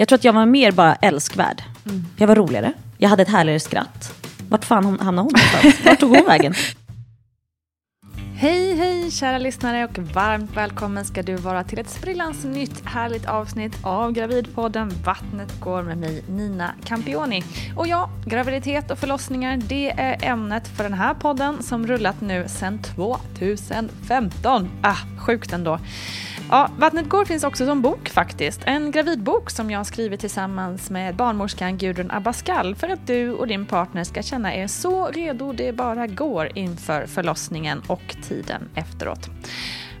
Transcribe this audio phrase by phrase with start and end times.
[0.00, 1.62] Jag tror att jag var mer bara älskvärd.
[2.16, 2.72] Jag var roligare.
[2.98, 4.12] Jag hade ett härligare skratt.
[4.48, 5.84] Vart fan hamnade hon någonstans?
[5.84, 6.54] Vart tog hon vägen?
[8.36, 13.26] Hej, hej kära lyssnare och varmt välkommen ska du vara till ett sprillans nytt härligt
[13.26, 17.42] avsnitt av Gravidpodden Vattnet går med mig Nina Campioni.
[17.76, 22.44] Och ja, graviditet och förlossningar det är ämnet för den här podden som rullat nu
[22.48, 24.68] sedan 2015.
[24.82, 25.78] Ah, sjukt ändå.
[26.52, 28.60] Ja, Vattnet går finns också som bok faktiskt.
[28.64, 33.66] En gravidbok som jag skrivit tillsammans med barnmorskan Gudrun Abascal för att du och din
[33.66, 39.30] partner ska känna er så redo det bara går inför förlossningen och tiden efteråt.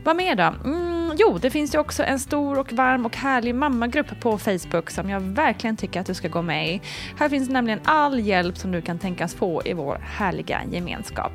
[0.04, 0.54] Vad mer då?
[0.64, 4.90] Mm, jo, det finns ju också en stor och varm och härlig mammagrupp på Facebook
[4.90, 6.80] som jag verkligen tycker att du ska gå med i.
[7.18, 11.32] Här finns nämligen all hjälp som du kan tänkas få i vår härliga gemenskap.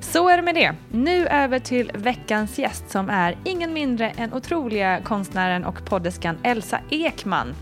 [0.00, 0.74] Så är det med det.
[0.90, 6.80] Nu över till veckans gäst som är ingen mindre än otroliga konstnären och poddeskan Elsa
[6.90, 7.54] Ekman.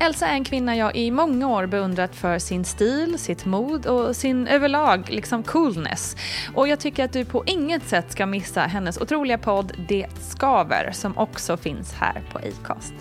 [0.00, 4.16] Elsa är en kvinna jag i många år beundrat för sin stil, sitt mod och
[4.16, 6.16] sin överlag liksom coolness.
[6.54, 10.92] Och jag tycker att du på inget sätt ska missa hennes otroliga podd det skaver
[10.92, 12.94] som också finns här på Acast.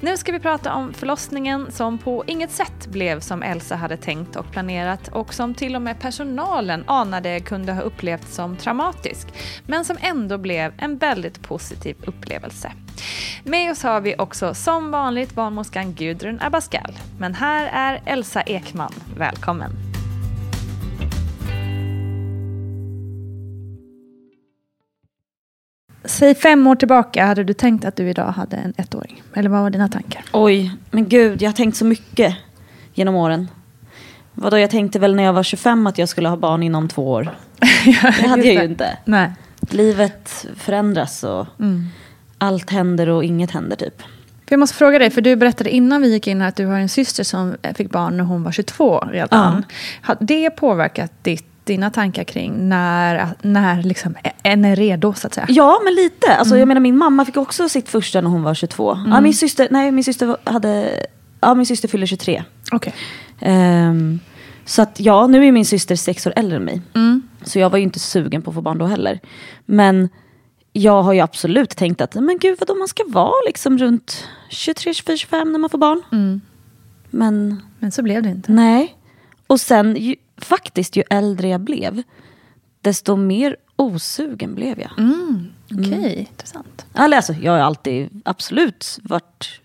[0.00, 4.36] Nu ska vi prata om förlossningen som på inget sätt blev som Elsa hade tänkt
[4.36, 9.28] och planerat och som till och med personalen anade kunde ha upplevts som traumatisk,
[9.66, 12.72] men som ändå blev en väldigt positiv upplevelse.
[13.44, 18.92] Med oss har vi också som vanligt barnmorskan Gudrun Abascal, men här är Elsa Ekman.
[19.16, 19.95] Välkommen!
[26.06, 29.22] Säg fem år tillbaka, hade du tänkt att du idag hade en ettåring?
[29.34, 30.24] Eller vad var dina tankar?
[30.32, 32.34] Oj, men gud, jag har tänkt så mycket
[32.94, 33.48] genom åren.
[34.32, 37.10] Vadå, jag tänkte väl när jag var 25 att jag skulle ha barn inom två
[37.10, 37.36] år.
[38.20, 38.98] Det hade jag ju inte.
[39.04, 39.30] Nej.
[39.60, 41.46] Livet förändras och
[42.38, 44.02] allt händer och inget händer typ.
[44.48, 46.78] Jag måste fråga dig, för du berättade innan vi gick in här att du har
[46.78, 49.64] en syster som fick barn när hon var 22 redan.
[50.02, 55.34] Har det påverkat ditt, dina tankar kring när, när liksom en är redo så att
[55.34, 55.46] säga?
[55.48, 56.36] Ja, men lite.
[56.36, 58.98] Alltså, Jag menar, min mamma fick också sitt första när hon var 22.
[59.06, 61.00] Ja, min syster, nej, min syster hade...
[61.40, 62.44] Ja, min syster fyller 23.
[62.72, 62.94] Okej.
[63.40, 64.20] Ehm,
[64.64, 66.82] så att ja, nu är min syster sex år äldre än mig.
[67.42, 69.20] Så jag var ju inte sugen på att få barn då heller.
[69.66, 70.08] Men
[70.72, 74.94] jag har ju absolut tänkt att men gud vadå man ska vara liksom runt 23,
[74.94, 76.02] 24, 25 när man får barn.
[77.10, 78.52] Men Men så blev det inte.
[78.52, 78.96] nej.
[79.46, 79.96] Och sen
[80.38, 82.02] faktiskt ju äldre jag blev
[82.80, 84.90] desto mer osugen blev jag.
[85.72, 86.86] Okej, intressant.
[86.94, 89.60] Eller alltså, jag har alltid absolut varit...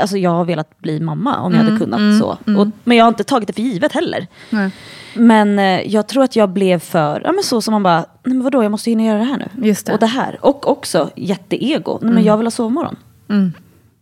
[0.00, 2.38] Alltså jag har velat bli mamma om jag hade kunnat så.
[2.58, 4.26] Och, men jag har inte tagit det för givet heller.
[4.50, 4.70] Nej.
[5.14, 8.34] Men eh, jag tror att jag blev för, ja men så som man bara, nej
[8.34, 9.48] men vadå jag måste hinna göra det här nu.
[9.86, 9.92] Det.
[9.92, 10.38] Och det här.
[10.40, 12.96] Och också jätteego, nej men jag vill ha sovmorgon.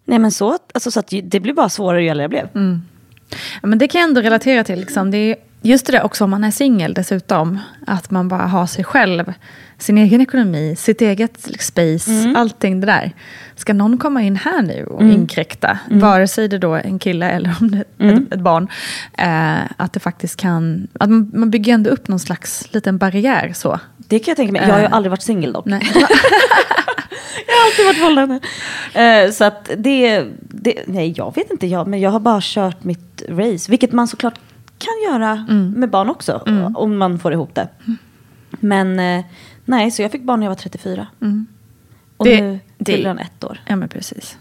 [0.05, 2.49] Nej men så, alltså, så att det blir bara svårare ju äldre jag blev.
[3.62, 4.81] Ja, men det kan jag ändå relatera till.
[4.81, 5.11] Liksom.
[5.11, 7.59] Det är just det där också om man är singel dessutom.
[7.87, 9.33] Att man bara har sig själv.
[9.79, 13.13] Sin egen ekonomi, sitt eget space, allting det där.
[13.57, 17.31] Ska någon komma in här nu och inkräkta, vare sig det då är en kille
[17.31, 18.69] eller om det är ett, ett barn.
[19.19, 23.53] Eh, att det faktiskt kan, att man, man bygger ändå upp någon slags liten barriär
[23.55, 23.81] så.
[23.97, 24.63] Det kan jag tänka mig.
[24.63, 24.93] Jag har ju Eh.
[24.93, 25.65] aldrig varit singel dock.
[25.67, 25.83] Nej.
[27.47, 28.41] Jag har alltid varit förhållande.
[28.95, 32.85] Eh, så att det, det, nej jag vet inte, jag, men jag har bara kört
[32.85, 33.71] mitt race.
[33.71, 34.35] Vilket man såklart
[34.79, 36.43] kan göra med barn också.
[36.75, 37.69] Om man får ihop det.
[38.50, 39.25] Men eh,
[39.65, 41.06] nej, så jag fick barn när jag var 34.
[42.17, 43.61] Och Det- nu fyller han ett år.
[43.67, 44.38] Ja men precis.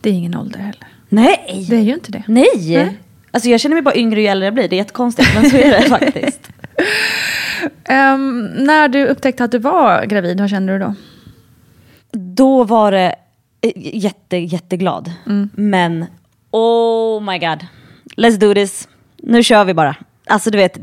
[0.00, 0.86] Det är ingen ålder heller.
[1.08, 1.66] Nej!
[1.70, 2.22] Det är ju inte det.
[2.26, 2.46] Nej!
[2.56, 2.98] Nej.
[3.30, 4.68] Alltså jag känner mig bara yngre ju äldre jag blir.
[4.68, 6.50] Det är jättekonstigt, men så är det faktiskt.
[7.84, 10.94] Ehm, när du upptäckte att du var gravid, vad kände du då?
[12.12, 13.14] Då var det
[13.60, 15.12] eh, jätte, jätteglad.
[15.52, 16.06] Men
[16.50, 17.66] oh my god.
[18.16, 18.88] Let's do this.
[19.22, 19.96] Nu kör vi bara.
[20.26, 20.78] Alltså du vet,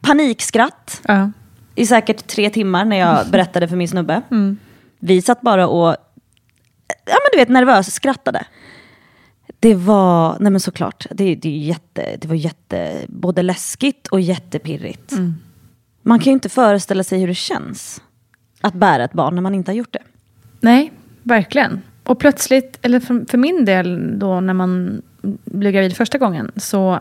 [0.00, 1.30] panikskratt Ja.
[1.74, 4.22] i säkert tre timmar när jag berättade för min snubbe.
[4.98, 5.88] Vi satt bara och,
[6.88, 8.44] ja men du vet nervös skrattade.
[9.60, 15.12] Det var, nej men såklart, det, det, jätte, det var jätte, både läskigt och jättepirrigt.
[16.02, 18.02] Man kan ju inte föreställa sig hur det känns
[18.60, 20.02] att bära ett barn när man inte har gjort det.
[20.60, 20.92] Nej,
[21.22, 21.82] verkligen.
[22.04, 25.02] Och plötsligt, eller för, för min del då när man
[25.44, 27.00] blev gravid första gången så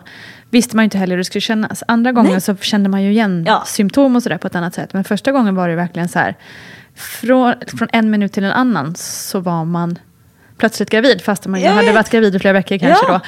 [0.50, 1.84] visste man ju inte heller hur det skulle kännas.
[1.88, 2.42] Andra gången Nej.
[2.42, 3.64] så kände man ju igen Ja.
[3.66, 4.94] symptom och sådär på ett annat sätt.
[4.94, 6.36] Men första gången var det verkligen så här,
[6.96, 10.00] från, från en minut till en annan så var man
[10.58, 11.22] plötsligt gravid.
[11.22, 13.14] Fast man ju hade varit gravid i flera veckor kanske Ja.
[13.14, 13.20] då.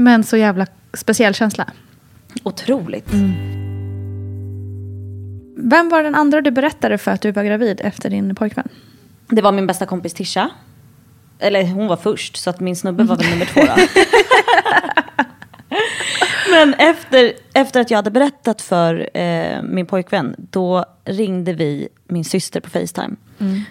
[0.00, 1.66] Men så jävla speciell känsla.
[2.42, 3.08] Otroligt.
[5.58, 8.68] Vem var den andra du berättade för att du var gravid efter din pojkvän?
[9.28, 10.50] Det var min bästa kompis Tisha.
[11.38, 13.76] Eller hon var först, så att min snubbe var väl nummer två då.
[16.50, 22.24] Men efter, efter att jag hade berättat för eh, min pojkvän, då ringde vi min
[22.24, 23.16] syster på Facetime.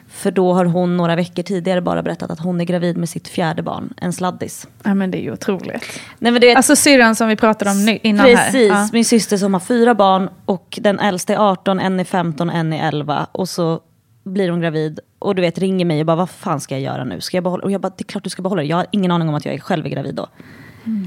[0.10, 3.28] För då har hon några veckor tidigare bara berättat att hon är gravid med sitt
[3.28, 4.68] fjärde barn, en sladdis.
[4.84, 6.00] Ja men det är ju otroligt.
[6.20, 8.82] Nej, men det är Alltså syrran som vi pratade om nu, innan Precis, här.
[8.82, 8.90] Ja.
[8.94, 12.74] min syster som har fyra barn och den äldsta är 18, en är 15, en
[12.74, 13.28] är 11.
[13.32, 13.80] Och så
[14.26, 17.04] blir hon gravid och du vet ringer mig och bara vad fan ska jag göra
[17.04, 17.22] nu?
[17.22, 17.64] Ska jag behålla?
[17.64, 18.68] Och jag bara det är klart du ska behålla det.
[18.68, 20.28] Jag har ingen aning om att jag är själv är gravid då.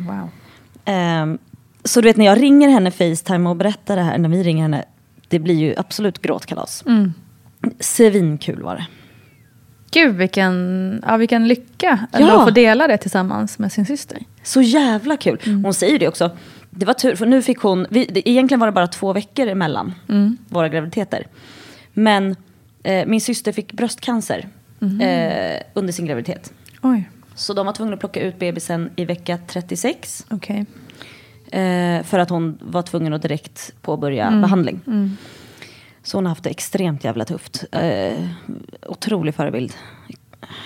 [0.08, 0.28] Wow.
[0.84, 1.38] Ehm,
[1.84, 4.62] så du vet när jag ringer henne Facetime och berättar det här, när vi ringer
[4.62, 4.84] henne,
[5.28, 6.84] det blir ju absolut gråtkalas.
[6.86, 7.12] Mm.
[7.80, 8.86] Svinkul var det.
[9.90, 12.38] Gud vilken, ja, vilken lycka Ja.
[12.38, 14.18] att få dela det tillsammans med sin syster.
[14.42, 15.40] Så jävla kul.
[15.46, 15.64] Mm.
[15.64, 16.30] Hon säger det också.
[16.70, 17.86] Det var tur, för nu fick hon...
[17.90, 20.36] Vi, det, egentligen var det bara två veckor emellan Mm.
[20.48, 21.26] våra graviditeter.
[21.92, 22.36] Men
[22.88, 24.48] eh, min syster fick bröstcancer
[24.78, 25.00] Mhm.
[25.00, 26.52] eh, under sin graviditet.
[26.82, 30.26] Oj, Så de var tvungna att plocka ut bebisen i vecka 36.
[30.30, 30.66] okej.
[31.52, 34.40] Eh, för att hon var tvungen att direkt påbörja Mm.
[34.40, 34.80] behandling.
[36.02, 37.64] Så hon har haft det extremt jävla tufft.
[37.72, 38.12] Eh,
[38.86, 39.72] otrolig förebild.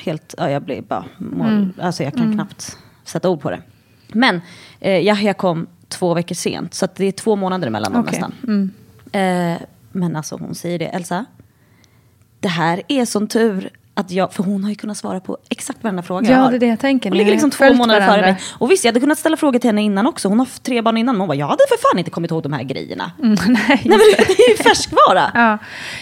[0.04, 1.72] Helt, ja, jag blir bara mål, Mm.
[1.80, 3.62] alltså jag kan knappt sätta ord på det.
[4.08, 4.40] Men
[4.80, 8.20] eh, Yahya kom två veckor sent, så det är två månader emellan dem Okej.
[8.20, 8.70] nästan.
[9.12, 9.58] Eh,
[9.92, 11.24] men alltså hon säger det, Elsa,
[12.42, 15.82] det här är sån tur att jag, för hon har ju kunnat svara på exakt
[15.84, 16.50] varenda fråga jag Ja, har.
[16.50, 17.10] det är det jag tänker.
[17.10, 18.36] Hon ligger liksom två månader före mig.
[18.58, 20.28] Och visst, jag hade kunnat ställa frågor till henne innan också.
[20.28, 21.14] Hon har tre barn innan.
[21.14, 23.12] Men hon bara, jag hade för fan inte kommit ihåg de här grejerna.
[23.18, 25.30] Mm, nej, Nej men det är ju färskvara.
[25.34, 25.58] ja.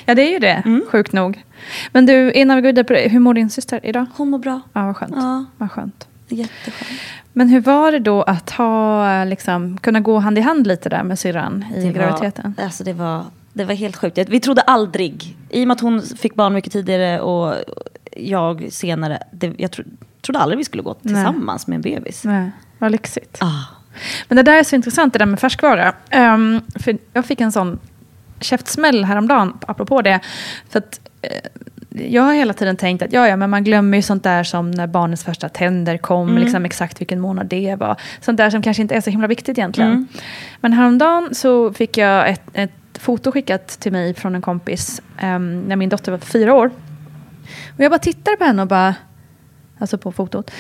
[0.06, 0.62] ja, det är ju det.
[0.64, 0.82] Mm.
[0.90, 1.44] Sjukt nog.
[1.92, 4.06] Men du, innan vi går vidare på det, hur mår din syster idag?
[4.16, 4.61] Hon mår bra.
[4.73, 5.14] Ja, vad skönt.
[5.16, 5.44] Ja.
[5.56, 6.06] Vad skönt.
[6.28, 7.00] Jätteskönt.
[7.32, 11.02] Men hur var det då att ha, liksom, kunna gå hand i hand lite där
[11.02, 12.54] med syrran i Det graviditeten?
[12.59, 14.19] var, alltså det, var, det var helt sjukt.
[14.28, 17.54] Vi trodde aldrig, i och med att hon fick barn mycket tidigare och
[18.16, 19.85] jag senare, det, jag tro,
[20.23, 22.25] trodde aldrig vi skulle gå tillsammans med en bebis.
[22.25, 23.38] Nej, vad lyxigt.
[23.40, 23.64] Ah.
[24.28, 25.95] Men det där är så intressant, det där med färskvara.
[26.11, 27.78] Ehm, för jag fick en sån
[28.40, 30.21] käftsmäll häromdagen, apropå det.
[30.69, 31.30] För att, eh,
[32.11, 34.71] jag har hela tiden tänkt att ja, ja, men man glömmer ju sånt där som
[34.71, 37.97] när barnets första tänder kom, liksom exakt vilken månad det var.
[38.21, 40.09] Sånt där som kanske inte är så himla viktigt egentligen.
[40.61, 45.61] Men häromdagen så fick jag ett, ett foto skickat till mig från en kompis ehm,
[45.62, 46.71] när min dotter var fyra år.
[47.75, 48.95] Och jag bara tittade på henne och bara,
[49.78, 50.50] alltså på fotot.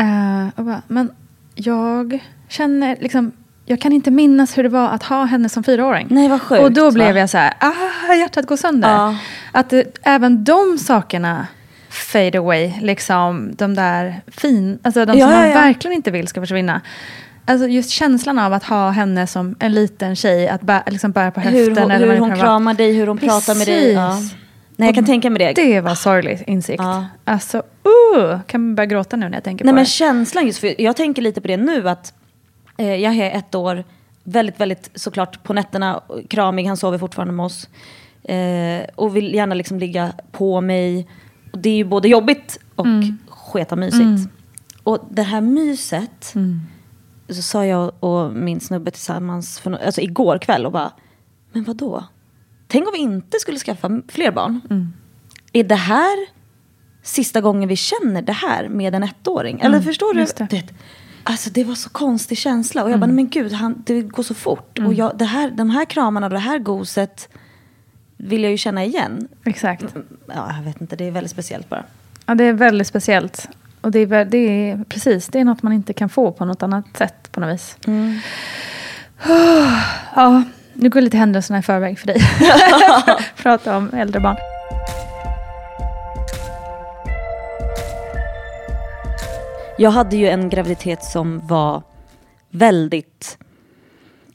[0.00, 1.10] Uh, och bara, men
[1.54, 3.32] jag känner liksom,
[3.66, 6.06] jag kan inte minnas hur det var att ha henne som fyraåring.
[6.10, 7.20] Nej, vad sjukt, Och då blev va?
[7.20, 8.88] jag så här, ah, hjärtat går sönder.
[8.88, 9.16] Ja.
[9.52, 11.46] Att det, även de sakerna
[11.88, 15.54] fade away, liksom de där fin, alltså de Ja, som man ja.
[15.54, 16.80] verkligen inte vill ska försvinna.
[17.48, 21.30] Alltså just känslan av att ha henne som en liten tjej, att bä, liksom bära
[21.30, 21.60] på höften.
[21.76, 23.92] Hur, hon- eller hur hon kramar dig, hur hon pratar med dig.
[23.92, 24.10] Ja.
[24.10, 24.34] Precis.
[24.76, 25.62] Nej, jag kan tänka mig det.
[25.62, 26.82] Det var sorglig insikt.
[26.82, 27.06] Ja.
[27.24, 27.58] Alltså,
[28.16, 29.90] uh, kan börja gråta nu när jag tänker Nej på men det.
[29.90, 32.14] känslan just, för jag tänker lite på det nu att
[32.76, 33.84] eh, jag är ett år,
[34.24, 37.68] väldigt, väldigt såklart på nätterna, kramig, han sover fortfarande med oss.
[38.24, 41.08] Eh, och vill gärna liksom ligga på mig.
[41.52, 43.18] Och det är ju både jobbigt och Mm.
[43.28, 44.30] sketa mysigt.
[44.82, 46.34] Och det här myset,
[47.28, 50.92] så sa jag och min snubbe tillsammans för, alltså igår kväll och bara,
[51.52, 52.04] men vad då?
[52.68, 54.60] Tänk om vi inte skulle skaffa fler barn?
[54.70, 54.92] Mm.
[55.52, 56.26] Är det här
[57.02, 59.60] sista gången vi känner det här med en ettåring?
[59.60, 60.20] Eller förstår du?
[60.20, 60.44] Mm, det.
[60.44, 60.72] Du vet,
[61.22, 62.84] alltså det var så konstig känsla.
[62.84, 64.78] Och jag bara, nej men gud, han, det går så fort.
[64.78, 67.28] Och jag, det här, de här kramarna och det här goset
[68.16, 69.28] vill jag ju känna igen.
[69.44, 69.84] Exakt.
[70.26, 71.84] Ja, jag vet inte, det är väldigt speciellt bara.
[72.26, 73.48] Ja, det är väldigt speciellt.
[73.86, 76.62] Och det är, det är precis, det är något man inte kan få på något
[76.62, 77.78] annat sätt på något vis.
[80.14, 80.42] Ja,
[80.74, 82.20] nu går lite händelserna i förväg för dig.
[83.36, 84.36] Prata om äldre barn.
[89.78, 91.82] Jag hade ju en graviditet som var
[92.50, 93.38] väldigt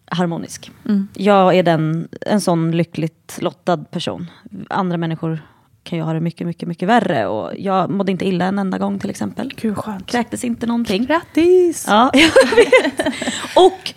[0.06, 0.72] harmonisk.
[1.14, 4.32] Jag är den, en sån lyckligt lottad person.
[4.70, 5.42] Andra människor
[5.84, 7.28] kan ju ha det mycket, mycket, mycket värre.
[7.28, 9.54] Och jag mådde inte illa en enda gång till exempel.
[9.62, 10.06] Gud skönt.
[10.08, 11.06] Kräktes inte någonting.
[11.06, 11.86] Grattis!
[11.90, 13.14] Ja, jag vet.
[13.56, 13.94] Och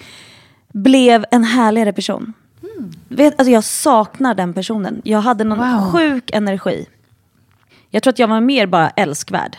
[0.73, 2.33] blev en härligare person.
[3.09, 5.01] Vet, alltså jag saknar den personen.
[5.05, 5.93] Jag hade någon Wow.
[5.93, 6.87] sjuk energi.
[7.91, 9.57] Jag tror att jag var mer bara älskvärd.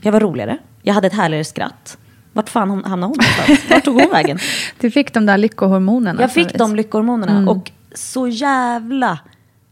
[0.00, 0.58] Jag var roligare.
[0.82, 1.98] Jag hade ett härligare skratt.
[2.32, 3.70] Vart fan hon- hamnade hon någonstans?
[3.70, 4.38] Vart tog hon vägen?
[4.80, 6.20] Du fick de där lyckohormonerna.
[6.20, 9.18] Jag fick de lyckohormonerna och så jävla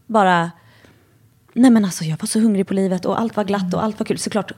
[0.07, 0.51] bara...
[1.53, 3.99] Nej men alltså jag var så hungrig på livet och allt var glatt och allt
[3.99, 4.17] var kul.
[4.17, 4.51] Såklart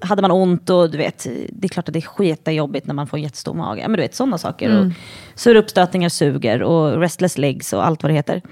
[0.00, 3.06] hade man ont och du vet, det är klart att det är skitjobbigt när man
[3.06, 3.82] får en jättestor mage.
[3.82, 4.80] Men du vet sådana saker.
[4.80, 4.92] Och
[5.34, 8.42] sura uppstötningar suger och restless legs och allt vad det heter.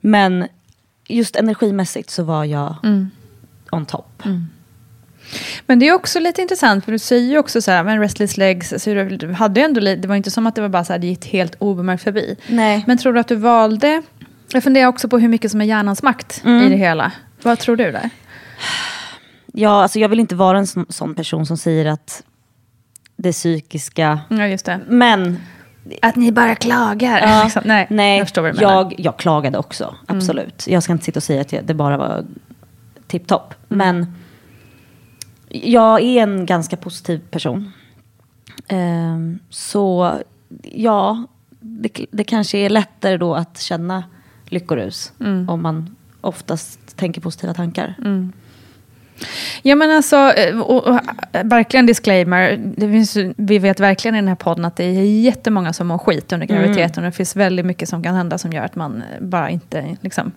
[0.00, 0.46] Men
[1.08, 2.76] just energimässigt så var jag
[3.70, 4.22] on top.
[5.66, 8.36] Men det är också lite intressant, för du säger ju också så här, men restless
[8.36, 11.00] legs, så du, hade ändå, det var inte som att det var bara så här,
[11.00, 12.36] det gick helt obemärkt förbi.
[12.48, 12.84] Nej.
[12.86, 14.02] Men tror du att du valde,
[14.52, 17.12] jag funderar också på hur mycket som är hjärnans makt i det hela.
[17.44, 18.10] Vad tror du där?
[19.52, 22.22] Ja, alltså jag vill inte vara en sån, sån person som säger att
[23.16, 24.20] det psykiska...
[24.28, 24.80] Ja, just det.
[24.88, 25.38] Men
[26.02, 27.20] Att ni bara klagar.
[27.20, 27.62] Ja, Liksom.
[27.64, 28.72] nej, nej, jag förstår vad du menar.
[28.74, 30.66] jag, jag klagade också, absolut.
[30.68, 32.24] Jag ska inte sitta och säga att jag, det bara var
[33.06, 33.54] tipptopp.
[33.68, 34.14] Men
[35.48, 37.72] jag är en ganska positiv person.
[38.68, 40.12] Ehm, så
[40.62, 41.24] ja,
[41.60, 44.04] det, det kanske är lättare då att känna
[44.44, 45.12] lyckorus.
[45.48, 47.94] Om man oftast tänker positiva tankar.
[49.62, 51.00] Ja men alltså, eh, och, och,
[51.32, 52.60] eh, verkligen disclaimer.
[52.76, 55.98] Det finns, vi vet verkligen i den här podden att det är jättemånga som mår
[55.98, 57.04] skit under graviditeten.
[57.04, 59.96] Och det finns väldigt mycket som kan hända som gör att man eh, bara inte,
[60.00, 60.32] liksom,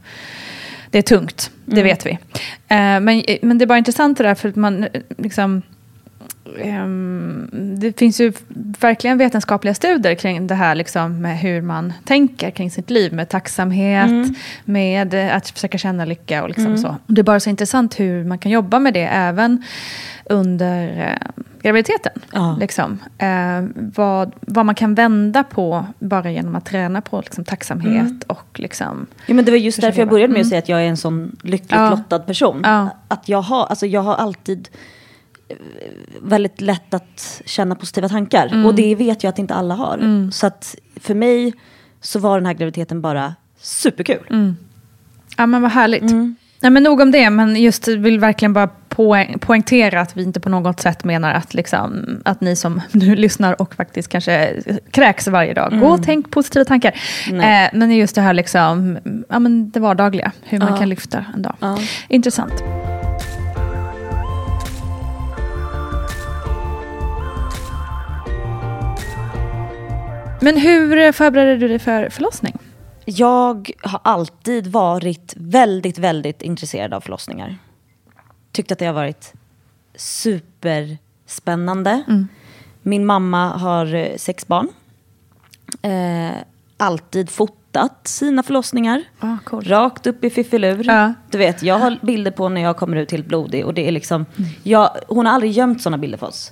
[0.92, 1.52] det är tungt.
[1.66, 2.12] Det vet vi.
[2.12, 5.62] Eh, men, men det är bara intressant det där för att man, liksom,
[7.80, 8.34] det finns ju
[8.80, 13.14] verkligen vetenskapliga studier kring det här liksom, med hur man tänker kring sitt liv.
[13.14, 14.28] Med tacksamhet,
[14.66, 16.96] med eh, att försöka känna lycka och liksom så.
[17.08, 19.64] Det är bara så intressant hur man kan jobba med det även
[20.26, 22.12] under eh, graviditeten.
[22.32, 22.58] Ja.
[22.60, 23.00] Liksom.
[23.18, 28.48] Eh, vad, vad man kan vända på bara genom att träna på liksom, tacksamhet och
[28.60, 29.08] liksom...
[29.26, 30.50] Ja, men det var just därför jag började med att Mm.
[30.50, 31.90] säga att jag är en sån lyckligt Ja.
[31.90, 32.62] lottad person.
[32.64, 32.90] Ja.
[33.08, 34.70] Att jag har, alltså jag har alltid
[36.22, 38.48] väldigt lätt att känna positiva tankar.
[38.48, 38.66] Mm.
[38.66, 40.30] Och det vet jag att inte alla har.
[40.32, 41.54] Så att för mig
[42.02, 44.28] så var den här graviditeten bara superkul.
[44.30, 44.56] Mm.
[45.38, 46.04] Ja men vad härligt.
[46.60, 50.40] Nej, men nog om det, men just vill verkligen bara poäng, poängtera att vi inte
[50.40, 54.62] på något sätt menar att, liksom, att ni som nu lyssnar och faktiskt kanske
[54.92, 56.92] kräks varje dag, gå och tänk positiva tankar.
[57.28, 58.98] Eh, men just det här liksom,
[59.30, 60.78] ja, men det vardagliga, hur man Ja.
[60.78, 61.56] kan lyfta en dag.
[61.60, 61.78] Ja.
[62.08, 62.54] Intressant.
[70.48, 72.58] Men hur förberedde du dig för förlossning?
[73.06, 77.58] Jag har alltid varit väldigt, väldigt intresserad av förlossningar.
[78.52, 79.34] Tyckt att det har varit
[79.96, 82.04] superspännande.
[82.82, 84.68] Min mamma har eh, sex barn.
[85.82, 86.32] Eh,
[86.78, 89.04] alltid fotat sina förlossningar.
[89.20, 89.68] Ah, coolt.
[89.68, 90.84] Rakt upp i fiffilur.
[90.88, 91.14] Ja.
[91.30, 93.66] Du vet, jag har bilder på när jag kommer ut helt blodig.
[93.66, 94.26] Och det är liksom,
[94.64, 96.52] jag, hon har aldrig gömt sådana bilder för oss.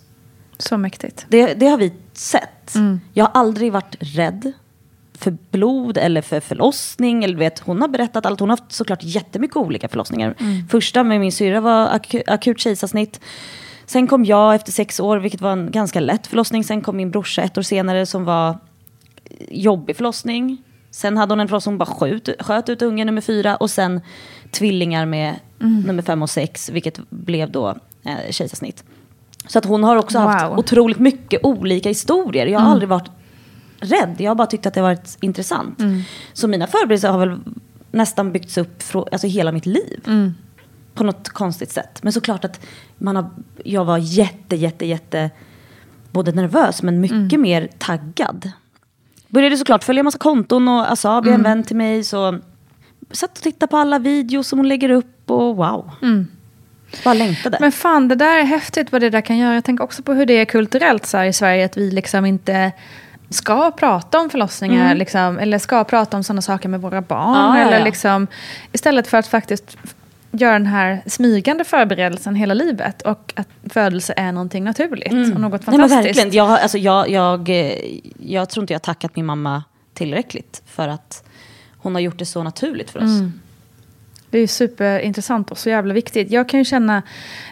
[0.57, 1.25] Så mäktigt.
[1.29, 2.73] Det, det har vi sett.
[3.13, 4.53] Jag har aldrig varit rädd
[5.13, 7.23] för blod eller för förlossning.
[7.23, 8.39] Eller vet, hon har berättat allt.
[8.39, 10.35] Hon har haft såklart jättemycket olika förlossningar.
[10.69, 13.19] Första med min syra var aku, akut kejsarsnitt.
[13.85, 16.63] Sen kom jag efter sex år, vilket var en ganska lätt förlossning.
[16.63, 18.57] Sen kom min brorsa ett år senare som var
[19.49, 20.63] jobbig förlossning.
[20.91, 23.55] Sen hade hon en förlossning, hon bara sköt, sköt ut ungen nummer fyra.
[23.55, 24.01] Och sen
[24.51, 25.35] tvillingar med
[25.85, 27.69] nummer fem och sex, vilket blev då
[28.03, 28.83] eh, kejsarsnitt.
[29.47, 30.59] Så att hon har också haft Wow.
[30.59, 32.45] otroligt mycket olika historier.
[32.45, 33.09] Jag har aldrig varit
[33.79, 35.79] rädd, jag har bara tyckt att det har varit intressant.
[36.33, 37.39] Så mina förberedelser har väl
[37.91, 40.01] nästan byggts upp från, alltså hela mitt liv.
[40.93, 42.03] På något konstigt sätt.
[42.03, 42.59] Men såklart att
[42.97, 43.25] man har,
[43.63, 45.29] jag var jätte, jätte, jätte
[46.11, 48.51] både nervös men mycket mer taggad.
[49.27, 52.39] Började såklart följa massa konton och Asabi, en vän till mig, så
[53.11, 55.91] satt och tittade på alla videos som hon lägger upp och wow.
[57.03, 57.57] Bara längtade.
[57.61, 59.53] Men fan, det där är häftigt vad det där kan göra.
[59.53, 61.65] Jag tänker också på hur det är kulturellt så i Sverige.
[61.65, 62.71] Att vi liksom inte
[63.29, 64.95] ska prata om förlossningar.
[64.95, 67.35] Liksom, eller ska prata om sådana saker med våra barn.
[67.35, 67.85] Ja, ja, eller ja.
[67.85, 68.27] Liksom,
[68.71, 69.77] istället för att faktiskt
[70.31, 73.01] göra den här smygande förberedelsen hela livet.
[73.01, 75.11] Och att födelse är någonting naturligt.
[75.11, 76.07] Och något Nej, fantastiskt.
[76.07, 76.31] verkligen.
[76.31, 77.73] Jag, alltså, jag, jag, eh,
[78.19, 79.63] jag tror inte jag har tackat min mamma
[79.93, 81.23] tillräckligt för att
[81.77, 83.21] hon har gjort det så naturligt för oss.
[84.35, 86.31] Det är superintressant och så jävla viktigt.
[86.31, 87.01] Jag kan ju känna,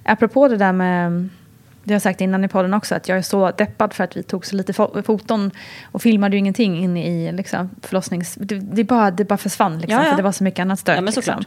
[0.03, 1.29] apropå det där med,
[1.83, 4.17] det har jag sagt innan i podden också, att jag är så deppad för att
[4.17, 5.51] vi tog så lite fo- foton
[5.91, 8.35] och filmade ju ingenting inne i liksom, förlossnings...
[8.35, 10.09] Det, det, bara, det bara försvann, liksom, Ja, ja.
[10.09, 10.97] för det var så mycket annat stök.
[10.97, 11.43] Ja, men liksom.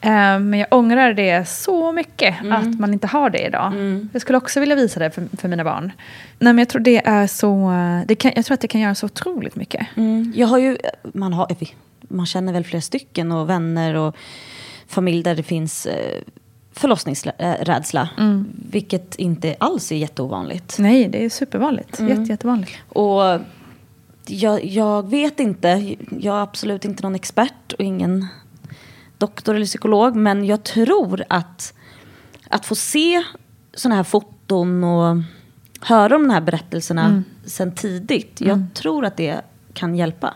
[0.00, 2.52] Eh, men jag ångrar det så mycket, Mm.
[2.52, 3.72] att man inte har det idag.
[4.12, 5.92] Jag skulle också vilja visa det för, för mina barn.
[6.38, 7.72] Nej, men jag tror det är så...
[8.06, 9.86] Det kan, jag tror att det kan göra så otroligt mycket.
[9.96, 10.32] Mm.
[10.36, 11.56] Jag har ju, man, har,
[12.08, 14.16] man känner väl flera stycken och vänner och
[14.90, 16.22] familj där det finns eh,
[16.72, 18.08] förlossningsrädsla.
[18.70, 20.76] Vilket inte alls är jätteovanligt.
[20.78, 21.98] Nej, det är supervanligt.
[21.98, 22.10] Mm.
[22.10, 22.72] Jätte, jättevanligt.
[22.88, 23.40] Och
[24.26, 28.26] jag, jag vet inte, jag är absolut inte någon expert och ingen
[29.18, 30.16] doktor eller psykolog.
[30.16, 31.74] Men jag tror att,
[32.48, 33.22] att få se
[33.74, 35.16] sådana här foton och
[35.80, 38.40] höra om de här berättelserna sen tidigt.
[38.40, 39.40] Jag tror att det
[39.72, 40.34] kan hjälpa.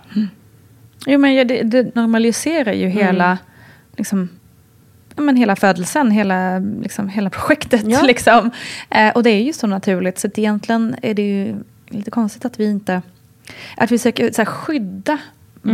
[1.07, 3.38] Jo, men det, det normaliserar ju hela,
[3.97, 4.43] liksom, ja,
[5.16, 7.83] men hela födelsen, hela, liksom, hela projektet.
[7.87, 8.03] Ja.
[8.03, 8.50] Liksom.
[8.90, 11.57] Eh, och det är ju så naturligt, så egentligen är det ju
[11.88, 13.03] lite konstigt att vi inte...
[13.77, 15.18] Att vi försöker så här, skydda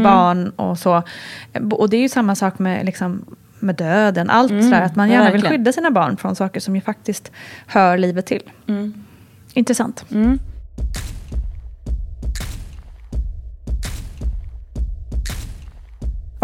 [0.03, 1.03] barn och så.
[1.53, 3.24] Eh, Och det är ju samma sak med, liksom,
[3.59, 4.83] med döden, allt sådär.
[4.83, 7.33] Att man gärna vill skydda sina barn från saker som ju faktiskt
[7.66, 8.42] hör livet till.
[9.55, 10.05] Intressant.
[10.11, 10.38] All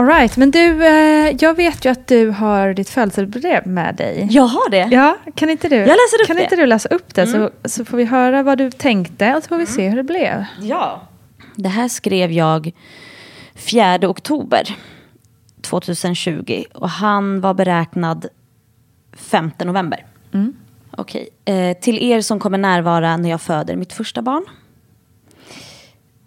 [0.04, 4.26] right, men du, eh, jag vet ju att du har ditt födelsebrev med dig.
[4.30, 4.88] Jag har det.
[4.90, 6.42] Ja, kan inte du, Jag läser upp kan det.
[6.42, 9.48] inte du läsa upp det så, så får vi höra vad du tänkte och så
[9.48, 10.44] får vi se hur det blev.
[10.60, 11.02] Ja.
[11.54, 12.72] Det här skrev jag
[13.54, 14.76] 4 oktober
[15.62, 18.26] 2020 och han var beräknad
[19.16, 20.06] 5 november.
[20.90, 21.28] Okej.
[21.44, 24.44] Eh, till er som kommer närvara när jag föder mitt första barn.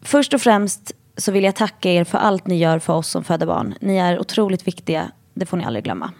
[0.01, 3.23] Först och främst så vill jag tacka er för allt ni gör för oss som
[3.23, 3.75] föder barn.
[3.81, 5.11] Ni är otroligt viktiga.
[5.33, 6.11] Det får ni aldrig glömma.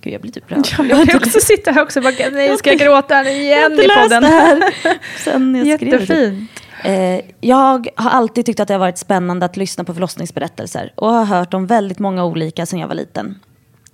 [0.00, 0.66] Gud, jag blir typ rörd.
[0.90, 3.84] Jag vill också sitta här också och bara, nej, ska jag gråta Jag igen inte
[3.84, 4.22] i podden?
[4.22, 4.72] det här
[5.24, 5.66] sen jag.
[5.66, 6.50] Jättefint.
[6.84, 11.08] Eh, jag har alltid tyckt att det har varit spännande att lyssna på förlossningsberättelser och
[11.10, 13.40] har hört om väldigt många olika sedan jag var liten.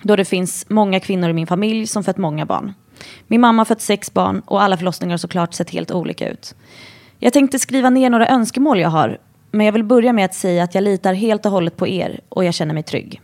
[0.02, 2.74] Då det finns många kvinnor i min familj som fött många barn.
[3.26, 6.54] Min mamma har fött sex barn och alla förlossningar har såklart sett helt olika ut.
[7.18, 9.18] Jag tänkte skriva ner några önskemål jag har,
[9.50, 12.20] men jag vill börja med att säga att jag litar helt och hållet på er
[12.28, 13.20] och jag känner mig trygg.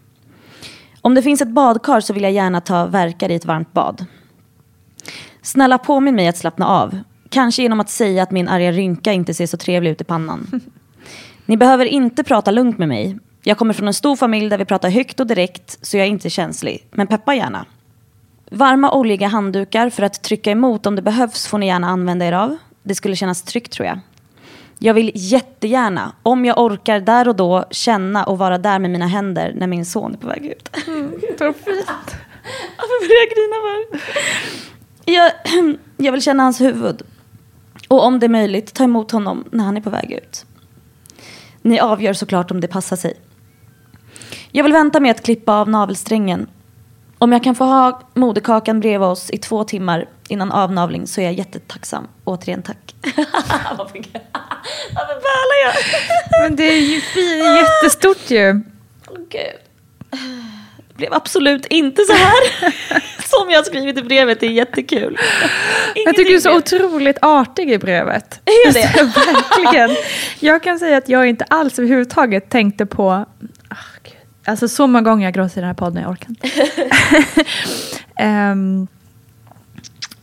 [1.01, 4.07] Om det finns ett badkar så vill jag gärna ta verkar i ett varmt bad.
[5.43, 6.99] Snälla påminn mig att slappna av.
[7.29, 10.61] Kanske genom att säga att min arga rynka inte ser så trevlig ut i pannan.
[11.47, 13.19] Ni behöver inte prata lugnt med mig.
[13.43, 16.11] Jag kommer från en stor familj där vi pratar högt och direkt så jag är
[16.11, 16.87] inte känslig.
[16.91, 17.67] Men peppa gärna.
[18.51, 22.33] Varma oljiga handdukar för att trycka emot om det behövs får ni gärna använda er
[22.33, 22.57] av.
[22.83, 23.99] Det skulle kännas tryggt tror jag.
[24.79, 29.07] Jag vill jättegärna, om jag orkar där och då, känna och vara där med mina
[29.07, 30.69] händer när min son är på väg ut.
[31.39, 32.17] Så fint.
[32.77, 34.01] Varför börjar jag grina för?
[35.13, 35.33] Jag,
[35.97, 37.03] jag vill känna hans huvud.
[37.89, 40.47] Och om det är möjligt, ta emot honom när han är på väg ut.
[41.63, 43.15] Ni avgör såklart om det passar sig.
[44.51, 46.47] Jag vill vänta med att klippa av navelsträngen.
[47.19, 51.25] Om jag kan få ha moderkakan bredvid oss i två timmar innan avnavling så är
[51.25, 52.09] jag jättetacksam.
[52.25, 52.86] Återigen tack.
[54.95, 55.75] Varför bölar jag?
[56.43, 58.53] men det är ju fi- jättestort ju.
[59.31, 59.61] Gud.
[60.89, 62.73] Det blev absolut inte så här
[63.29, 64.41] som jag skrivit i brevet.
[64.41, 65.19] Det är jättekul.
[65.95, 68.41] Jag tycker du är så Ingenting otroligt artig i brevet.
[68.45, 69.03] Är jag det?
[69.03, 69.97] Verkligen.
[70.41, 73.11] Jag kan säga att jag inte alls överhuvudtaget tänkte på...
[73.69, 74.13] Ah, Gud.
[74.47, 76.49] Alltså så många gånger jag gråter i den här podden, jag orkar inte.
[78.19, 78.87] Ehm,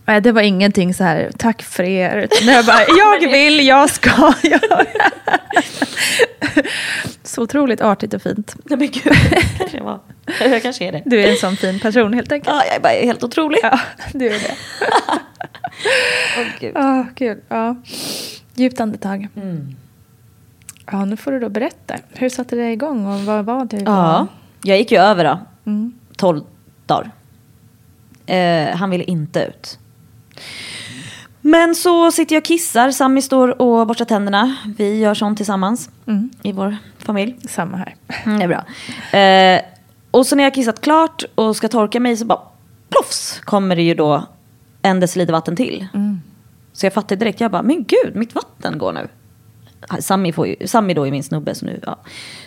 [0.05, 2.17] nej, det var ingenting så här, tack för er.
[2.17, 4.09] Utan jag bara, jag vill, jag ska
[4.43, 4.85] göra.
[7.23, 8.55] Så otroligt artigt och fint.
[8.63, 9.13] Nej men gud,
[9.57, 9.99] kanske jag var.
[10.39, 11.01] Jag kanske är det.
[11.05, 12.55] Du är en sån fin person helt enkelt.
[12.55, 13.59] Ja, jag är bara helt otrolig.
[13.63, 13.79] Ja,
[14.13, 14.55] du är det.
[16.37, 16.71] Åh, gud.
[16.75, 17.41] Ja, gud.
[17.49, 17.75] Ja.
[18.55, 19.27] Djupt andetag.
[19.35, 19.75] Mm.
[20.91, 21.95] Ja, nu får du då berätta.
[22.13, 23.77] Hur satte det igång och vad var det?
[23.85, 24.27] Ja,
[24.63, 25.39] jag gick ju över då.
[25.65, 25.93] Mm.
[26.17, 26.41] 12
[26.85, 27.11] dagar.
[28.25, 29.79] Eh, han ville inte ut.
[31.41, 32.91] Men så sitter jag och kissar.
[32.91, 34.55] Sami står och borstar tänderna.
[34.77, 36.29] Vi gör sånt tillsammans Mm.
[36.43, 37.35] i vår familj.
[37.49, 37.95] Samma här.
[38.25, 39.19] Mm, det är bra.
[39.19, 39.61] Eh,
[40.11, 42.39] och så när jag kissat klart och ska torka mig så bara
[42.89, 44.23] ploffs kommer det ju då
[44.81, 45.87] en deciliter vatten till.
[46.73, 49.07] Så jag fattar direkt, jag bara, men gud, mitt vatten går nu.
[49.99, 51.99] Sami, får ju, Sammy då är min snubbe, så nu, ja.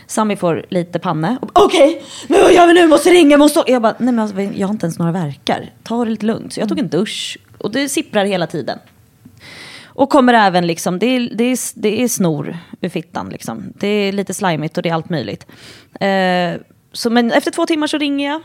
[0.06, 1.38] Sami får lite panne.
[1.52, 2.86] Okej, men vad gör vi nu?
[2.86, 3.62] Måste ringa, måste...
[3.66, 5.72] Jag bara, nej men alltså, jag har inte ens några verkar.
[5.82, 6.52] Ta det lite lugnt.
[6.52, 7.38] Så jag tog en dusch.
[7.58, 8.78] Och det sipprar hela tiden.
[9.84, 13.72] Och kommer även liksom, det är, det är, det är snor ur fittan liksom.
[13.74, 15.46] Det är lite slimigt och det är allt möjligt.
[16.00, 16.60] Eh,
[16.92, 18.42] så, men efter två timmar så ringer jag.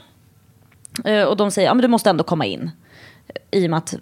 [1.06, 2.72] Eh, och de säger, ja men du måste ändå komma in.
[3.52, 3.96] I och med att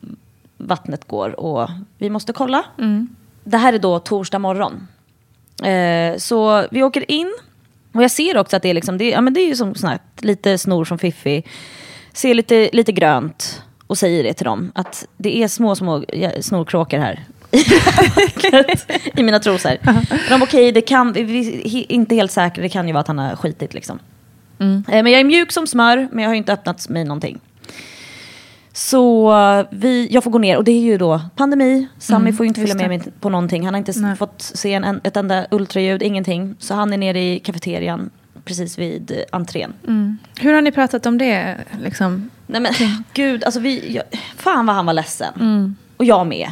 [0.58, 2.66] vattnet går och vi måste kolla.
[2.78, 3.16] Mm.
[3.44, 4.88] Det här är då torsdag morgon.
[5.64, 7.34] Eh, så vi åker in.
[7.92, 9.76] Och jag ser också att det är, liksom, det, ja, men det är ju som
[9.76, 11.44] sagt lite snor från Fiffi.
[12.14, 14.72] Ser lite, lite grönt och säger det till dem.
[14.76, 16.04] Att det är små, små
[16.42, 17.26] snorkråkor här.
[19.20, 19.78] I mina trosor.
[20.30, 23.08] De bara, okej, det kan, vi är inte helt säkra, det kan ju vara att
[23.08, 24.00] han har skitit liksom.
[24.60, 24.66] Eh,
[25.04, 27.40] Men jag är mjuk som smör, men jag har ju inte öppnat mig någonting.
[28.80, 29.34] Så
[29.70, 31.88] vi, jag får gå ner och det är ju då pandemi.
[31.98, 33.66] Sami får ju inte följa med mig på någonting.
[33.66, 34.16] Han har inte Nej.
[34.16, 36.56] fått se en, ett enda ultraljud, ingenting.
[36.60, 38.10] Så han är nere i kafeterian
[38.46, 39.74] precis vid entrén.
[40.40, 41.58] Hur har ni pratat om det?
[41.82, 42.30] Liksom?
[42.48, 42.74] Nej men
[43.14, 44.04] gud, alltså vi, jag,
[44.38, 45.34] fan vad han var ledsen.
[45.40, 45.76] Mm.
[45.98, 46.52] Och jag med.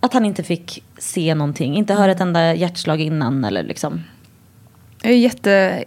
[0.00, 4.00] Att han inte fick se någonting, inte höra ett enda hjärtslag innan eller liksom.
[5.04, 5.84] Det är jätte...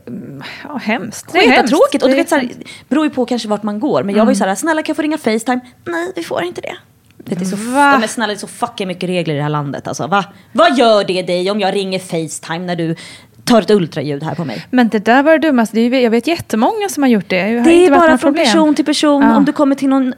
[0.67, 1.25] Ja, hemskt.
[1.33, 2.03] Det är Skittråkigt.
[2.03, 2.59] Och du vet, så här, hemskt.
[2.89, 4.03] beror ju på kanske vart man går.
[4.03, 5.59] Men jag var ju så här, snälla kan jag få ringa Facetime?
[5.85, 6.75] Nej, vi får inte det.
[7.17, 7.97] Vet, det är så, Va?
[7.99, 9.87] men snälla, det är så fucking mycket regler i det här landet.
[9.87, 10.25] Alltså, va?
[10.51, 12.95] Vad gör det dig om jag ringer Facetime när du
[13.43, 14.65] tar ett ultraljud här på mig?
[14.69, 15.81] Men det där var det dummaste.
[15.81, 17.41] Jag vet jättemånga som har gjort det.
[17.41, 18.45] Har Det är bara från problem.
[18.45, 19.21] person till person.
[19.23, 19.37] Ja.
[19.37, 20.13] Om du kommer till någon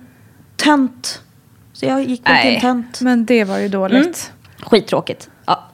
[0.56, 1.22] tönt.
[1.74, 3.02] Så jag gick väl till en tönt.
[3.02, 4.32] men det var ju dåligt.
[4.62, 5.30] Skittråkigt.
[5.46, 5.70] Ja.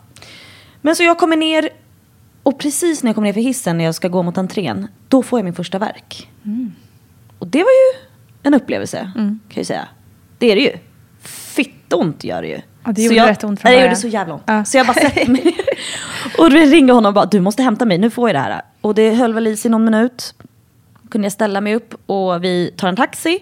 [0.82, 1.70] Men så jag kommer ner
[2.46, 5.24] och precis när jag kommer ner för hissen när jag ska gå mot entrén, då
[5.24, 6.30] får jag min första verk.
[7.40, 8.08] Och det var ju
[8.44, 9.88] en upplevelse, kan jag säga.
[10.38, 10.72] Det är det ju.
[11.22, 12.62] Fittont gör det ju.
[12.84, 13.90] Ja, det Så gjorde jag, rätt ont från Nej, det början.
[13.92, 14.44] gjorde så jävla ont.
[14.46, 14.66] Ja.
[14.66, 15.54] Så jag bara sätter mig ner.
[16.40, 18.62] Och då ringer honom och bara, du måste hämta mig, nu får jag det här.
[18.82, 20.34] Och det höll väl i sig någon minut.
[21.10, 23.40] Kunde jag ställa mig upp och vi tar en taxi.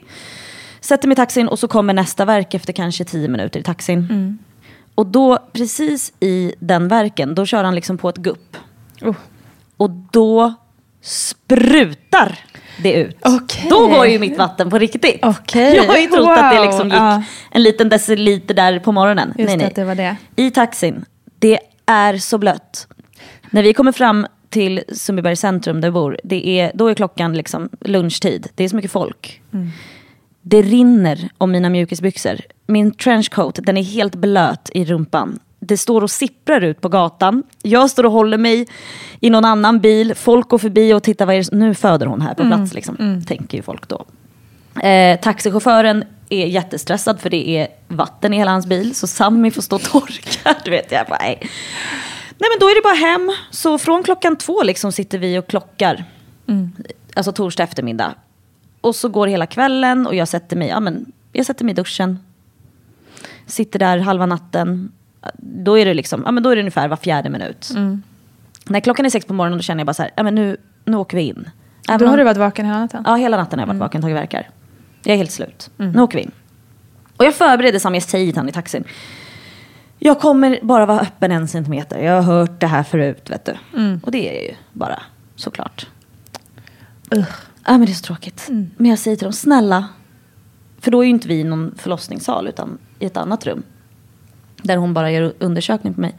[0.81, 4.37] Sätter mig i taxin och så kommer nästa verk efter kanske tio minuter i taxin.
[4.95, 8.57] Och då, precis i den verken, då kör han liksom på ett gupp.
[9.03, 9.15] Oh.
[9.77, 10.53] Och då
[11.01, 12.39] sprutar
[12.83, 13.17] det ut.
[13.21, 13.67] Okej.
[13.69, 15.19] Då går ju mitt vatten på riktigt.
[15.21, 15.75] Okej.
[15.75, 16.65] Jag har ju trott att det Wow.
[16.65, 17.23] liksom gick Ja.
[17.51, 19.33] en liten deciliter där på morgonen.
[19.37, 20.15] Just det, att det var det.
[20.35, 21.05] I taxin,
[21.39, 22.87] det är så blött.
[23.49, 27.33] När vi kommer fram till Sundbybergs centrum där vi bor, det är, då är klockan
[27.33, 28.47] liksom lunchtid.
[28.55, 29.41] Det är så mycket folk.
[30.41, 32.35] Det rinner om mina mjukisbyxor.
[32.67, 35.39] Min trenchcoat, den är helt blöt i rumpan.
[35.67, 37.43] Det står och sipprar ut på gatan.
[37.61, 38.67] Jag står och håller mig
[39.19, 40.15] i någon annan bil.
[40.15, 41.57] Folk går förbi och tittar, vad är det?
[41.57, 42.73] nu föder hon här på plats.
[42.73, 44.05] Liksom, Tänker ju folk då.
[44.81, 48.95] Eh, taxichauffören är jättestressad för det är vatten i hela hans bil.
[48.95, 50.55] Så Sammy får stå och torka.
[50.65, 51.37] Du vet, jag bara, nej.
[52.37, 53.31] nej men då är det bara hem.
[53.51, 56.05] Så från klockan två liksom sitter vi och klockar.
[57.13, 58.15] Alltså torsdag eftermiddag.
[58.81, 61.75] Och så går hela kvällen och jag sätter mig, ja, men, jag sätter mig i
[61.75, 62.19] duschen.
[63.45, 64.91] Sitter där halva natten.
[65.37, 67.71] Då är det, liksom, ja, men då är det ungefär var fjärde minut.
[68.65, 70.57] När klockan är sex på morgonen då känner jag bara så här, ja, men nu,
[70.85, 71.49] nu åker vi in.
[71.89, 73.03] Även Då har om- du varit vaken hela natten?
[73.07, 74.49] Ja, hela natten har jag varit vaken och tagit verkar.
[75.03, 75.69] Jag är helt slut.
[75.77, 76.31] Nu åker vi in.
[77.17, 78.83] Och jag förbereder som jag säger till han i taxin.
[79.99, 81.99] Jag kommer bara vara öppen en centimeter.
[82.03, 83.51] Jag har hört det här förut, vet du.
[84.03, 85.01] Och det är jag ju bara,
[85.35, 85.87] såklart.
[87.09, 87.23] Ja,
[87.65, 88.47] men det är så tråkigt.
[88.77, 89.87] Men jag säger till dem, snälla.
[90.79, 93.63] För då är ju inte vi i någon förlossningssal, utan i ett annat rum.
[94.63, 96.15] Där hon bara gör undersökning på mig.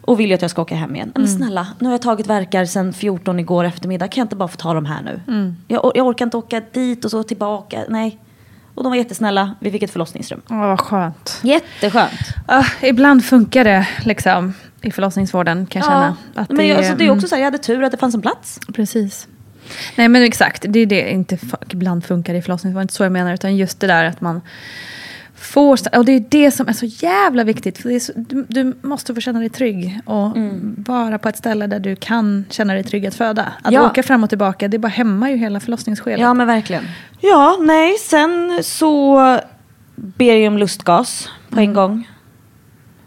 [0.00, 1.12] Och vill ju att jag ska åka hem igen.
[1.14, 4.08] Men snälla, nu har jag tagit verkar sen 14 igår eftermiddag.
[4.08, 5.54] Kan jag inte bara få ta dem här nu?
[5.68, 7.84] Jag, or- jag orkar inte åka dit och så tillbaka.
[7.88, 8.18] Nej.
[8.74, 9.54] Och de var jättesnälla.
[9.60, 10.42] Vi fick ett förlossningsrum.
[10.50, 11.40] Åh, vad skönt.
[11.42, 12.20] Jätteskönt.
[12.46, 16.16] Ah, ibland funkar det liksom i förlossningsvården kan jag känna.
[16.34, 17.98] Att men jag, alltså, det är mm, också så här, jag hade tur att det
[17.98, 18.60] fanns en plats.
[18.74, 19.28] Precis.
[19.96, 21.38] Nej men exakt, det är det inte
[21.70, 22.82] ibland funkar i förlossningsvården.
[22.84, 23.34] inte så jag menar.
[23.34, 24.40] Utan just det där att man
[25.56, 25.98] får...
[25.98, 27.78] Och det är det som är så jävla viktigt.
[27.78, 30.00] För det är så, du, du måste få känna dig trygg.
[30.04, 30.36] Och
[30.76, 33.52] vara på ett ställe där du kan känna dig trygg att föda.
[33.62, 33.86] Att Ja.
[33.86, 36.20] åka fram och tillbaka, det bara hämmar ju hela förlossningsskedet.
[36.20, 36.84] Ja men verkligen.
[37.20, 39.16] Ja, nej, sen så
[39.96, 42.08] ber jag om lustgas på en gång.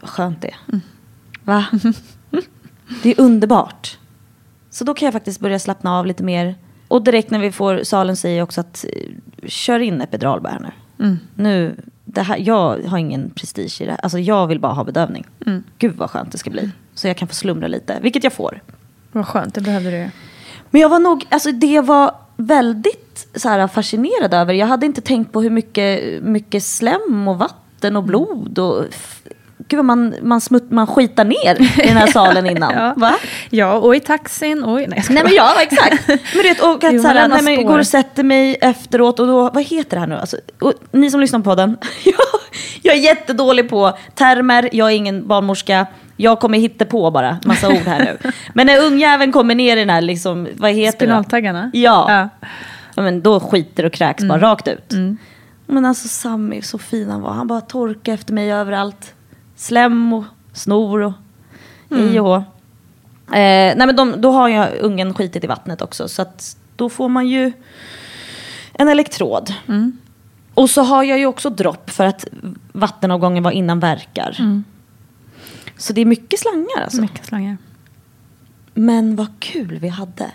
[0.02, 0.80] Vad skönt det är.
[1.44, 1.66] Va?
[3.04, 3.98] Det är underbart.
[4.70, 6.56] Så då kan jag faktiskt börja slappna av lite mer.
[6.88, 10.60] Och direkt när vi får salen säger jag också att eh, kör in epidural bara
[10.98, 11.18] nu.
[11.36, 11.76] Nu,
[12.20, 14.00] det här, jag har ingen prestige i det här.
[14.04, 15.28] Alltså jag vill bara ha bedövning.
[15.78, 16.70] Gud vad skönt det ska bli.
[16.94, 18.62] Så jag kan få slumra lite, vilket jag får.
[19.12, 20.10] Vad skönt, det behövde du.
[20.70, 24.54] Men jag var nog, alltså det jag var väldigt så här, fascinerad över.
[24.54, 28.86] Jag hade inte tänkt på hur mycket, mycket slem och vatten och blod och
[29.68, 32.74] Gud vad man, man, smutt, man skitar ner i den här salen innan.
[32.74, 32.94] Ja.
[32.98, 33.16] Va?
[33.50, 34.64] Ja, och i taxin.
[34.66, 36.08] Oj, nej, Nej men ja, exakt.
[36.08, 37.72] Men du vet, och att Jo, så men här, den har nej, men spår.
[37.72, 40.16] går och sätter mig efteråt och då, vad heter det här nu?
[40.16, 42.16] Alltså, och ni som lyssnar på podden, jag,
[42.82, 45.88] jag är jättedålig på termer, jag är ingen barnmorska.
[46.18, 48.32] Jag kommer hitta på bara massa ord här nu.
[48.54, 50.92] Men när ungjäveln kommer ner i den här, liksom, vad heter det?
[50.92, 51.72] Spinaltaggarna?
[51.74, 52.06] Ja.
[52.10, 52.30] Ja.
[52.96, 53.02] ja.
[53.02, 54.94] men då skiter och kräks bara rakt ut.
[55.68, 57.32] Men alltså Sammy, så fin han var.
[57.32, 59.14] Han bara torkade efter mig överallt.
[59.60, 61.14] Slem och snor och
[61.90, 62.36] hej och hå.
[62.36, 66.08] Eh, nej men de, då har jag ungen skitit i vattnet också.
[66.08, 67.52] Så att då får man ju
[68.74, 69.54] en elektrod.
[70.54, 72.26] Och så har jag ju också dropp för att
[72.72, 74.62] vattenavgången var innan verkar.
[75.78, 77.02] Så det är mycket slangar alltså.
[77.02, 77.58] Mycket slangar.
[78.74, 80.32] Men vad kul vi hade.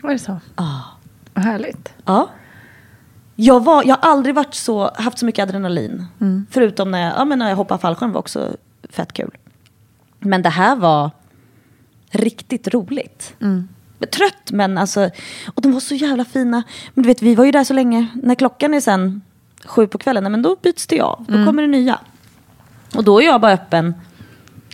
[0.00, 0.40] Var det så?
[0.54, 0.80] Ah.
[1.34, 1.92] Vad härligt.
[2.04, 2.28] Ja.
[3.36, 6.06] Jag, var, jag har aldrig varit så, haft så mycket adrenalin.
[6.50, 8.56] Förutom när jag, ja, men när jag hoppade fallskärm var också
[8.90, 9.30] fett kul.
[10.18, 11.10] Men det här var
[12.10, 13.34] riktigt roligt.
[14.12, 15.10] Trött men alltså,
[15.54, 16.62] och de var så jävla fina.
[16.94, 19.22] Men du vet vi var ju där så länge, när klockan är sen
[19.64, 21.24] sju på kvällen, men då byts det av.
[21.28, 21.98] Då kommer det nya.
[22.94, 23.94] Och då är jag bara öppen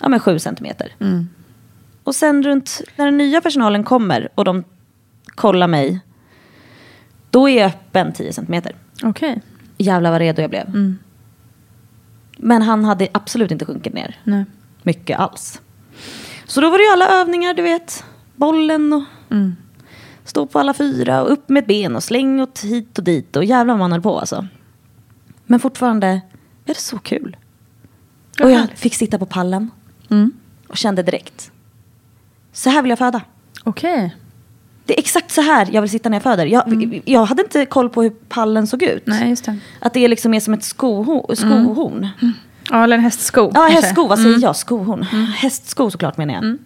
[0.01, 0.94] ja, men sju centimeter.
[2.05, 4.64] Och sen runt, när den nya personalen kommer och de
[5.35, 6.01] kollar mig,
[7.30, 8.72] då är jag öppen 10 centimeter.
[9.02, 9.42] Okej.
[9.78, 10.96] Jävlar vad redo jag blev.
[12.36, 14.44] Men han hade absolut inte sjunkit ner Nej.
[14.82, 15.60] mycket alls.
[16.44, 18.04] Så då var det ju alla övningar, du vet.
[18.36, 19.02] Bollen och
[20.24, 23.36] stå på alla fyra och upp med ett ben och släng åt hit och dit.
[23.36, 24.46] Och jävlar vad man höll på alltså.
[25.46, 26.20] Men fortfarande, är
[26.64, 27.36] det så kul.
[28.42, 29.70] Och jag fick sitta på pallen
[30.68, 31.52] och kände direkt.
[32.52, 33.20] Så här vill jag föda.
[33.64, 34.16] Okej.
[34.84, 36.46] Det är exakt så här jag vill sitta när jag föder.
[36.46, 39.02] Jag, jag hade inte koll på hur pallen såg ut.
[39.06, 39.58] Nej, det.
[39.80, 41.36] Att det är liksom mer som ett skohorn.
[41.36, 42.08] skohorn.
[42.70, 43.40] Ja, eller en hästsko.
[43.40, 43.74] Ja, kanske.
[43.80, 44.06] hästsko.
[44.06, 44.56] Vad säger jag?
[44.56, 45.02] Skohorn.
[45.36, 46.58] Hästsko såklart menar jag.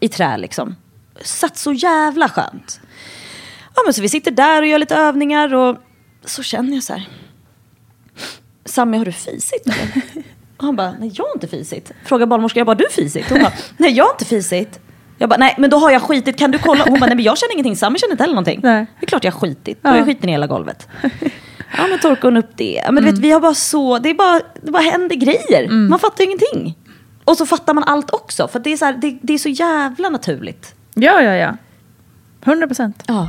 [0.00, 0.76] I trä liksom.
[1.20, 2.80] Satt så jävla skönt.
[3.74, 5.76] Ja, men så vi sitter där och gör lite övningar och
[6.24, 7.08] så känner jag så här.
[8.64, 10.02] Sammy, har du fisit eller?
[10.56, 11.92] Och han bara, nej jag har inte fisit.
[12.04, 13.30] Frågar barnmorskan, jag bara, du fisit?
[13.30, 14.80] Hon bara, nej jag har inte fisit.
[15.22, 16.84] Jag bara, nej men då har jag skitit, kan du kolla?
[16.84, 18.60] Hon bara, nej men jag känner ingenting, Sammy känner inte heller någonting.
[18.62, 18.86] Nej.
[19.00, 20.88] Det är klart jag har skitit, då har jag skiten i hela golvet.
[21.76, 22.82] Ja men torkar hon upp det.
[22.92, 25.68] Men du vet, vi har bara så, det är bara, det bara händer grejer.
[25.68, 26.78] Man fattar ingenting.
[27.24, 29.48] Och så fattar man allt också, för det är så, här, det, det är så
[29.48, 30.74] jävla naturligt.
[30.94, 31.56] Ja, ja, ja.
[32.44, 33.02] 100 procent.
[33.06, 33.28] Ja.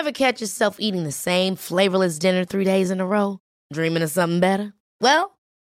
[0.00, 3.38] Ever catch yourself eating the same flavorless dinner three days in a row?
[3.74, 4.72] Dreaming of something better?
[5.00, 5.24] Well,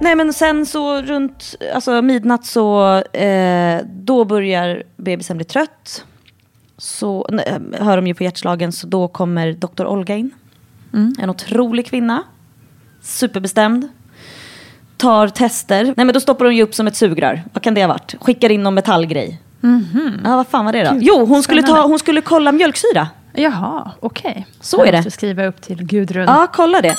[0.00, 6.04] Nej men sen så runt alltså, midnatt så eh, då börjar bebisen bli trött.
[6.78, 10.30] Så nej, hör de ju på hjärtslagen så då kommer doktor Olga in.
[11.18, 12.22] En otrolig kvinna.
[13.02, 13.88] Superbestämd.
[14.96, 15.84] Tar tester.
[15.84, 17.42] Nej men då stoppar hon ju upp som ett sugrör.
[17.52, 18.14] Vad kan det ha varit?
[18.20, 19.40] Skickar in någon metallgrej.
[20.24, 20.92] Ja vad fan var det då?
[20.92, 23.08] Gud, jo hon skulle, ta, hon skulle kolla mjölksyra.
[23.32, 24.46] Jaha, okej.
[24.60, 24.88] Så är det.
[24.88, 26.24] Jag måste skriva upp till Gudrun.
[26.26, 26.96] Ja kolla det.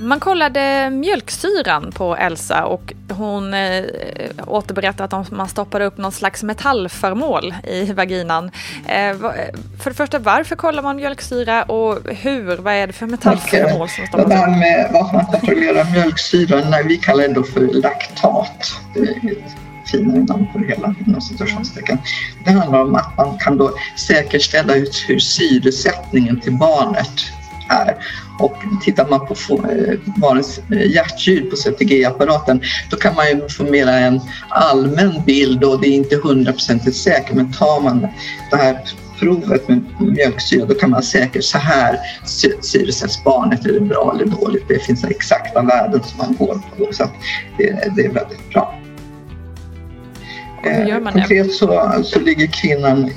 [0.00, 3.84] Man kollade mjölksyran på Elsa och hon eh,
[4.46, 8.50] återberättade att man stoppade upp någon slags metallföremål i vaginan.
[8.86, 9.16] Eh,
[9.80, 12.56] för det första, varför kollar man mjölksyra och hur?
[12.56, 14.58] Vad är det för metallföremål som Det stoppas där upp?
[14.58, 18.72] med vad man kontrollerar mjölksyran, nej, vi kallar det då för laktat.
[18.94, 19.56] Det är ett
[19.90, 21.98] finare namn på det hela, inom citationstecken.
[22.44, 23.72] Det handlar om att man kan då
[24.06, 27.12] säkerställa ut hur syresättningen till barnet
[27.68, 27.96] är.
[28.38, 33.64] Och tittar man på eh, barnets eh, hjärtljud på CTG-apparaten då kan man ju få
[33.64, 38.06] mera en allmän bild och det är inte hundraprocentigt säkert men tar man
[38.50, 38.78] det här
[39.18, 41.98] provet med mjölksyra då kan man säkert så här
[42.60, 44.68] syresätts barnet, är det bra eller dåligt?
[44.68, 47.12] Det finns exakta värden som man går på så att
[47.58, 48.78] det, det är väldigt bra.
[50.62, 53.10] Eh, konkret så, så ligger kvinnan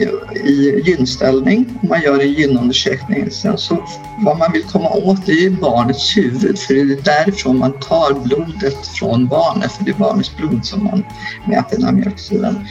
[0.45, 1.79] i gynställning.
[1.89, 3.31] Man gör en gynundersökning.
[3.31, 3.85] Sen så
[4.25, 6.59] vad man vill komma åt är ju barnets huvud.
[6.59, 9.71] För det är därifrån man tar blodet från barnet.
[9.71, 11.03] För det är barnets blod som man
[11.45, 12.67] mäter den här mjölksyran.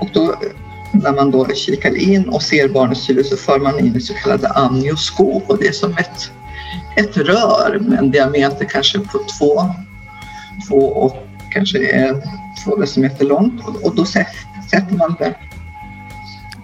[0.00, 0.34] Och då
[0.92, 4.14] när man då kikar in och ser barnets huvud så för man in det så
[4.14, 5.50] kallade amnioskop.
[5.50, 6.30] Och det är som ett,
[6.96, 9.70] ett rör med en diameter kanske på två,
[10.68, 11.16] två och
[11.50, 12.22] kanske en
[12.64, 15.34] 2 decimeter långt och då sätter man det.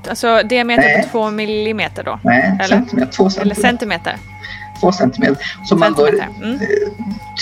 [0.09, 2.21] Alltså diameter på två millimeter då?
[2.25, 2.77] Nej, eller?
[2.77, 3.61] Centimeter, två centimeter.
[3.61, 4.17] Eller centimeter?
[4.81, 5.37] Två centimeter.
[5.65, 6.25] Som man då mm.
[6.43, 6.59] Eh,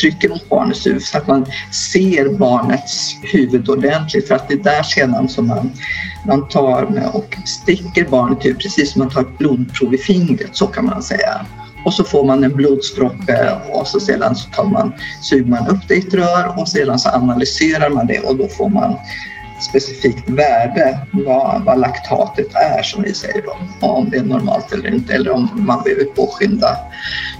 [0.01, 1.47] trycker mot barnets huvud så att man
[1.93, 4.29] ser barnets huvud ordentligt.
[4.29, 5.73] För att det är där sedan som man,
[6.27, 10.67] man tar och sticker barnet huvud, precis som man tar ett blodprov i fingret, så
[10.67, 11.47] kan man säga.
[11.87, 15.89] Och så får man en blodsdroppe och så sedan så tar man, suger man upp
[15.89, 18.97] det i ett rör och sedan så analyserar man det och då får man
[19.71, 23.57] specifikt värde vad, vad laktatet är som vi säger då.
[23.87, 26.77] Om det är normalt eller inte eller om man behöver påskynda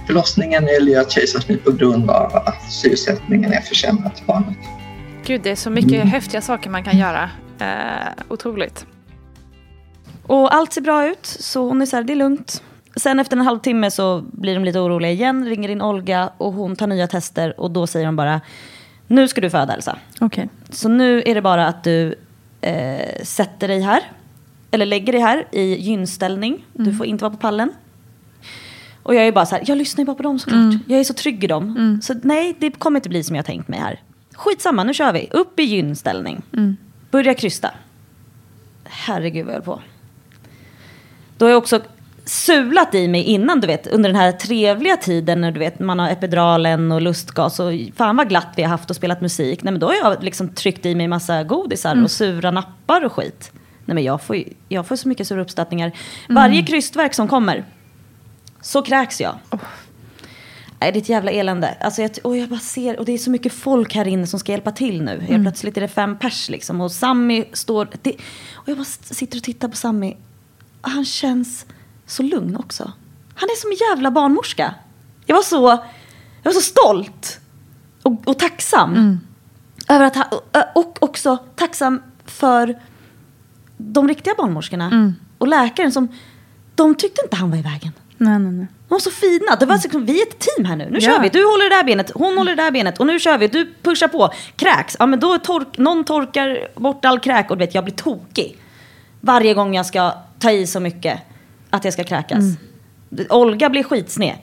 [0.07, 4.57] förlossningen eller göra kejsarsnitt på grund av att syresättningen är försämrad till barnet.
[5.25, 6.07] Gud, det är så mycket Mm.
[6.07, 7.29] häftiga saker man kan göra.
[7.59, 8.85] Eh, otroligt.
[10.27, 12.63] Och allt ser bra ut, så hon är så här, det är lugnt.
[12.97, 16.75] Sen efter en halvtimme så blir de lite oroliga igen, ringer in Olga och hon
[16.75, 18.41] tar nya tester och då säger de bara,
[19.07, 19.97] nu ska du föda Elsa.
[20.19, 20.49] Okej.
[20.69, 22.15] Så nu är det bara att du
[22.61, 24.01] eh, sätter dig här,
[24.71, 26.65] eller lägger dig här i gynställning.
[26.73, 27.71] Du får inte vara på pallen.
[29.03, 30.73] Och jag är bara så här, jag lyssnar ju bara på dem såklart.
[30.87, 31.99] Jag är så trygg i dem.
[32.03, 34.01] Så nej, det kommer inte bli som jag tänkt mig här.
[34.33, 35.27] Skitsamma, nu kör vi.
[35.31, 36.41] Upp i gynställning.
[37.11, 37.71] Börja krysta.
[38.83, 39.81] Herregud vad jag höll på.
[41.37, 41.81] Då har jag också
[42.27, 45.99] sulat i mig innan, du vet, under den här trevliga tiden när du vet, man
[45.99, 49.63] har epiduralen och lustgas och fan vad glatt vi har haft och spelat musik.
[49.63, 53.13] Nej men då har jag liksom tryckt i mig massa godisar och sura nappar och
[53.13, 53.51] skit.
[53.85, 55.91] Nej men jag får, jag får så mycket sura uppstötningar.
[56.29, 57.65] Varje krystverk som kommer
[58.61, 59.35] så kräks jag.
[60.79, 61.77] Nej, det är ett jävla elände.
[61.81, 64.39] Alltså jag, och jag bara ser, och det är så mycket folk här inne som
[64.39, 65.19] ska hjälpa till nu.
[65.27, 66.81] Helt plötsligt är det fem pers liksom.
[66.81, 67.87] Och Sammy står...
[68.01, 68.11] Det,
[68.53, 70.13] och jag bara sitter och tittar på Sammy.
[70.81, 71.65] Han känns
[72.07, 72.91] så lugn också.
[73.35, 74.73] Han är som en jävla barnmorska.
[75.25, 75.67] Jag var så,
[76.43, 77.39] jag var så stolt
[78.03, 79.19] och, och tacksam.
[79.89, 80.25] Över att han,
[80.75, 82.79] och, också tacksam för
[83.77, 85.13] de riktiga barnmorskorna.
[85.37, 86.07] Och läkaren som,
[86.75, 87.91] de tyckte inte han var i vägen.
[88.17, 88.67] Nej, nej, nej.
[88.87, 89.55] De var så fina.
[89.59, 90.87] Det var liksom, vi är ett team här nu.
[90.91, 91.11] Nu Ja.
[91.11, 91.29] kör vi.
[91.29, 92.99] Du håller det där benet, hon håller det där benet.
[92.99, 93.47] Och nu kör vi.
[93.47, 94.29] Du pushar på.
[94.55, 94.95] Kräks.
[94.99, 97.51] Ja, men då tork, någon torkar bort all kräk.
[97.51, 98.57] Och du vet, jag blir tokig.
[99.21, 101.19] Varje gång jag ska ta i så mycket
[101.69, 102.43] att jag ska kräkas.
[103.29, 104.35] Olga blir skitsned.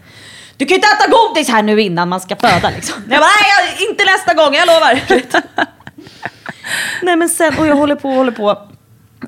[0.56, 3.02] Du kan ju inte äta godis här nu innan man ska föda liksom.
[3.10, 5.02] Jag bara, nej, jag- inte nästa gång, jag lovar.
[7.02, 8.68] nej men sen, och jag håller på och håller på.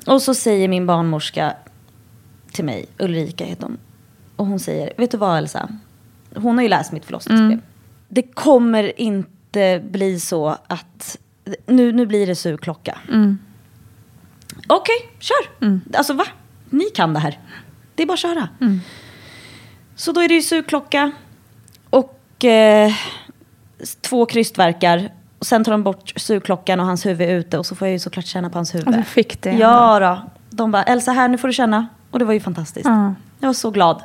[0.05, 1.53] Och så säger min barnmorska
[2.51, 3.77] till mig, Ulrika heter hon.
[4.35, 5.69] Och hon säger, vet du vad Elsa?
[6.35, 7.59] Hon har ju läst mitt förlossningsbrev.
[8.09, 11.17] Det kommer inte bli så att,
[11.65, 12.97] nu, nu blir det sugklocka.
[14.67, 15.69] Okej, kör.
[15.93, 16.25] Alltså va?
[16.69, 17.39] Ni kan det här.
[17.97, 18.49] Det är bara att köra.
[19.95, 21.11] Så då är det ju sugklocka
[21.89, 22.91] och eh,
[24.01, 25.09] två krystverkar.
[25.39, 27.93] Och sen tar de bort sugklockan och hans huvud är ute och så får jag
[27.93, 28.87] ju såklart känna på hans huvud.
[28.87, 30.29] Och du fick det Ja då.
[30.49, 31.87] De bara, Elsa här nu får du känna.
[32.11, 32.85] Och det var ju fantastiskt.
[32.85, 33.13] Ja.
[33.39, 34.03] Jag var så glad.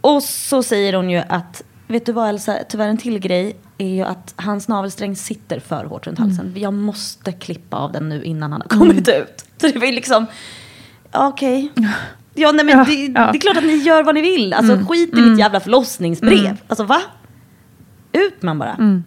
[0.00, 3.88] Och så säger hon ju att, vet du vad Elsa, tyvärr en till grej är
[3.88, 6.52] ju att hans navelsträng sitter för hårt runt halsen.
[6.56, 9.44] Jag måste klippa av den nu innan han har kommit ut.
[9.56, 10.26] Så det var ju liksom,
[11.12, 11.72] okej.
[12.36, 13.32] Ja, nej, men Ja, det, ja.
[13.32, 14.52] det är klart att ni gör vad ni vill.
[14.54, 16.56] Alltså skit i mitt jävla förlossningsbrev.
[16.68, 17.00] Alltså va?
[18.12, 19.02] Ut man bara.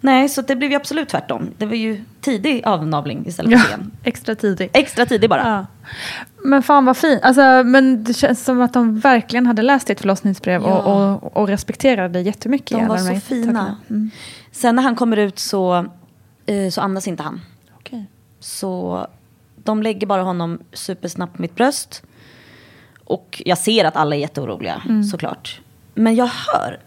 [0.00, 1.50] Nej, så det blev ju absolut tvärtom.
[1.58, 3.90] Det var ju tidig avnavling istället Ja, för sen.
[4.04, 4.70] extra tidigt.
[4.76, 5.42] Extra tidig bara.
[5.48, 5.66] Ja.
[6.44, 7.22] Men fan vad fint.
[7.22, 10.78] Alltså, men det känns som att de verkligen hade läst ditt förlossningsbrev Ja.
[10.82, 12.78] och, och, och respekterade dig jättemycket.
[12.78, 13.76] De var så fina.
[13.90, 14.10] Mm.
[14.52, 15.86] Sen när han kommer ut så,
[16.46, 17.40] eh, så andas inte han.
[17.78, 18.06] Okej.
[18.40, 19.06] Så
[19.64, 22.02] de lägger bara honom supersnabbt på mitt bröst.
[23.04, 25.60] Och jag ser att alla är jätteoroliga såklart.
[25.94, 26.80] Men jag hör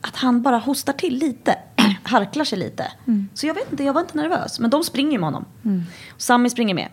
[0.00, 1.58] att han bara hostar till lite.
[2.02, 2.92] Harklar sig lite.
[3.34, 4.60] Så jag vet inte, jag var inte nervös.
[4.60, 5.44] Men de springer med honom.
[6.14, 6.88] Och Sammy springer med.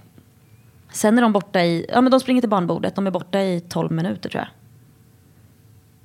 [0.92, 2.96] Sen är de borta i, ja men de springer till barnbordet.
[2.96, 4.46] De är borta i 12 minuter tror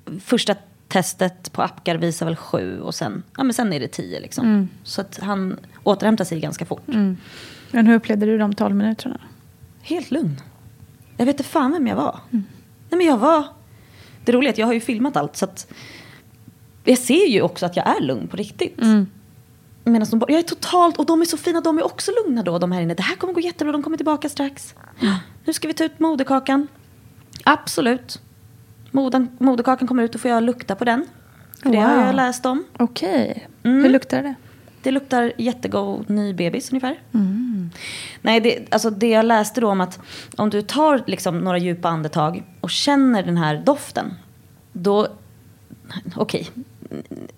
[0.04, 0.20] jag.
[0.20, 0.54] Första
[0.88, 4.20] testet på Apgar visar väl sju och sen, ja, men sen är det tio.
[4.20, 4.44] Liksom.
[4.84, 6.82] Så att han återhämtar sig ganska fort.
[7.70, 9.20] Men hur upplevde du de 12 minuterna?
[9.82, 10.40] Helt lugn.
[11.16, 12.20] Jag vet inte fan vem jag var.
[12.94, 13.44] Nej men jag var...
[14.24, 15.72] Det roliga är att jag har ju filmat allt så att...
[16.84, 18.76] Jag ser ju också att jag är lugn på riktigt.
[19.84, 22.58] Medan de, jag är totalt, och de är så fina, de är också lugna då
[22.58, 22.94] de här inne.
[22.94, 24.74] Det här kommer gå jättebra, de kommer tillbaka strax.
[25.44, 26.68] Nu ska vi ta ut moderkakan.
[27.44, 28.20] Absolut.
[28.90, 31.06] Moden, moderkakan kommer ut, då får jag lukta på den.
[31.62, 32.06] För det har Wow.
[32.06, 32.64] jag läst om.
[32.78, 33.48] Okej.
[33.62, 33.82] Mm.
[33.84, 34.34] Hur luktade det?
[34.84, 36.98] Det luktar jättegod ny bebis ungefär.
[38.22, 39.98] Nej, det, alltså det jag läste då om att
[40.36, 44.14] om du tar liksom några djupa andetag och känner den här doften.
[44.72, 45.08] Då,
[46.16, 46.50] okej,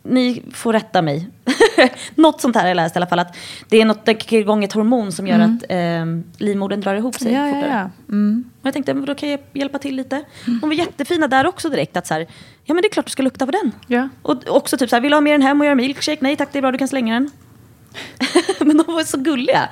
[0.02, 1.28] ni får rätta mig.
[2.14, 3.18] något sånt här har jag läst i alla fall.
[3.18, 3.36] Att
[3.68, 6.06] det är något, det kickar igång ett hormon som gör att eh,
[6.46, 7.70] livmodern drar ihop sig Ja, ja, fortare.
[7.70, 7.90] ja.
[8.12, 8.44] Mm.
[8.60, 10.24] Och jag tänkte, då kan jag hjälpa till lite.
[10.44, 11.96] De var jättefina där också direkt.
[11.96, 12.26] Att så här,
[12.64, 13.72] ja men det är klart du ska lukta på den.
[13.86, 14.08] Ja.
[14.22, 16.18] Och också typ så här, vill du ha med den hem och göra milkshake?
[16.20, 17.30] Nej tack, det är bra, du kan slänga den.
[18.66, 19.68] men de var så gulliga.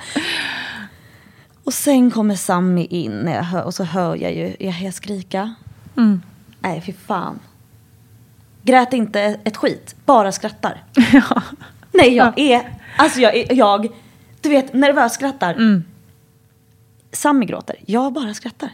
[1.63, 5.55] Och sen kommer Sammy in jag hör, och så hör jag ju jag hör skrika.
[5.97, 6.21] Mm.
[6.59, 7.39] Nej, fy fan.
[8.65, 10.83] Grät inte ett skit, bara skrattar.
[11.13, 11.41] ja.
[11.91, 12.61] Nej, jag är,
[12.97, 13.89] alltså jag, är, jag
[14.41, 15.53] du vet, nervös skrattar.
[15.53, 15.83] Mm.
[17.11, 18.69] Sammy gråter, jag bara skrattar.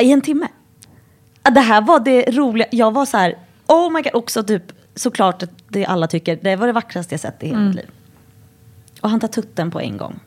[0.00, 0.48] I en timme.
[1.42, 4.62] Det här var det roliga, jag var så här, oh my god, också typ
[4.94, 7.90] såklart att det alla tycker, det var det vackraste jag sett i hela mitt liv.
[9.00, 10.20] Och han tar tutten på en gång.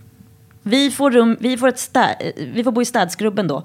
[0.62, 3.64] Vi får, rum, vi får, ett stä, vi får bo i städskrubben då,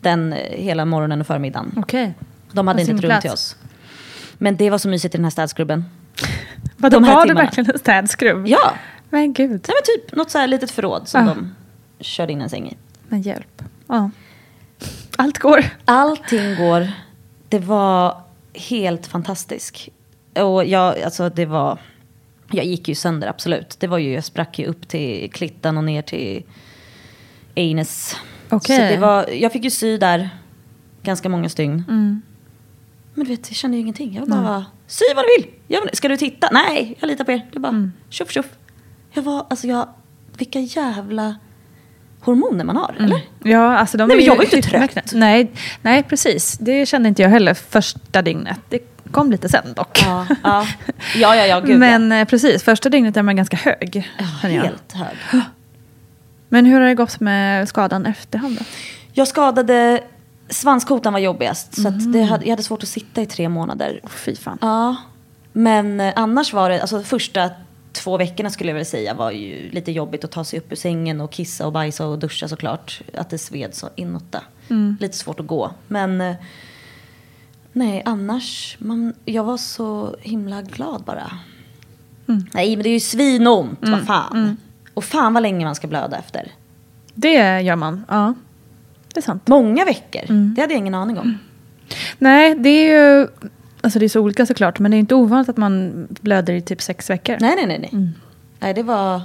[0.00, 1.72] den eh, hela morgonen och förmiddagen.
[1.76, 2.14] Okej.
[2.52, 3.22] De hade inte ett rum plats.
[3.22, 3.56] till oss.
[4.38, 5.84] Men det var så mysigt i den här städskrubben.
[6.76, 8.46] Vadå, De var det verkligen en städskrubb?
[8.46, 8.72] Ja,
[9.10, 9.50] Men gud.
[9.50, 11.34] Nej men typ något så här litet förråd som Ah.
[11.34, 11.54] de
[12.00, 12.76] körde in en säng i.
[13.08, 13.62] Men hjälp.
[13.86, 14.10] Ja.
[15.16, 15.64] Allt går.
[15.84, 16.88] Allting går.
[17.48, 18.22] Det var
[18.54, 19.88] helt fantastiskt.
[20.36, 21.78] Och jag, alltså det var...
[22.50, 23.76] Jag gick ju sönder, absolut.
[23.80, 26.42] Det var ju, jag sprack ju upp till klittan och ner till
[27.54, 28.16] Eines.
[28.48, 28.76] Okej.
[28.76, 30.30] Så det var, jag fick ju sy där
[31.02, 31.84] ganska många stygn.
[31.88, 32.22] Mm.
[33.14, 34.14] Men du vet, jag kände ju ingenting.
[34.14, 35.80] Jag bara, sy vad du vill.
[35.92, 36.48] Ska du titta?
[36.52, 37.46] Nej, jag litar på er.
[37.52, 37.92] Det bara, Mm.
[38.10, 38.46] tjoff tjoff.
[39.12, 39.88] Jag var, alltså jag,
[40.38, 41.34] vilka jävla
[42.20, 43.20] hormoner man har, eller?
[43.42, 45.02] Ja, alltså de Nej, är men jag var ju inte hypmökna.
[45.02, 45.12] trött.
[45.14, 45.50] Nej,
[45.82, 46.58] nej, precis.
[46.58, 48.58] Det kände inte jag heller första dygnet.
[48.68, 48.78] Det
[49.10, 50.02] kom lite sen dock.
[50.06, 50.66] Ja, ja,
[51.16, 54.10] ja, ja, ja gud Men eh, precis, första dygnet är man ganska hög.
[54.18, 54.24] ja.
[54.42, 54.62] känner.
[54.62, 55.42] Helt hög.
[56.48, 58.64] Men hur har det gått med skadan efterhand då?
[59.12, 60.00] Jag skadade,
[60.48, 61.82] svanskotan var jobbigast.
[61.82, 64.00] Så att det hade, jag hade svårt att sitta i tre månader.
[64.02, 64.58] Oh, fy fan.
[64.60, 64.96] Ja,
[65.52, 67.50] men eh, annars var det, alltså första
[67.92, 70.76] två veckorna skulle jag väl säga var ju lite jobbigt att ta sig upp ur
[70.76, 73.02] sängen och kissa och bajsa och duscha såklart.
[73.14, 74.32] Att det sved så inåt
[75.00, 75.70] Lite svårt att gå.
[75.88, 76.34] Men eh,
[77.72, 81.30] nej, annars, man, jag var så himla glad bara.
[82.54, 84.56] Nej, men det är ju svinont, vad fan.
[84.94, 86.52] Och fan vad länge man ska blöda efter.
[87.14, 88.34] Det gör man, ja.
[89.14, 89.48] Det är sant.
[89.48, 91.38] Många veckor, det hade jag ingen aning om.
[92.18, 93.28] Nej, det är ju...
[93.80, 96.62] Alltså det är så olika såklart, men det är inte ovanligt att man blöder i
[96.62, 97.36] typ sex veckor.
[97.40, 97.88] Nej, nej, nej.
[97.92, 98.10] nej.
[98.58, 99.20] Nej, det var,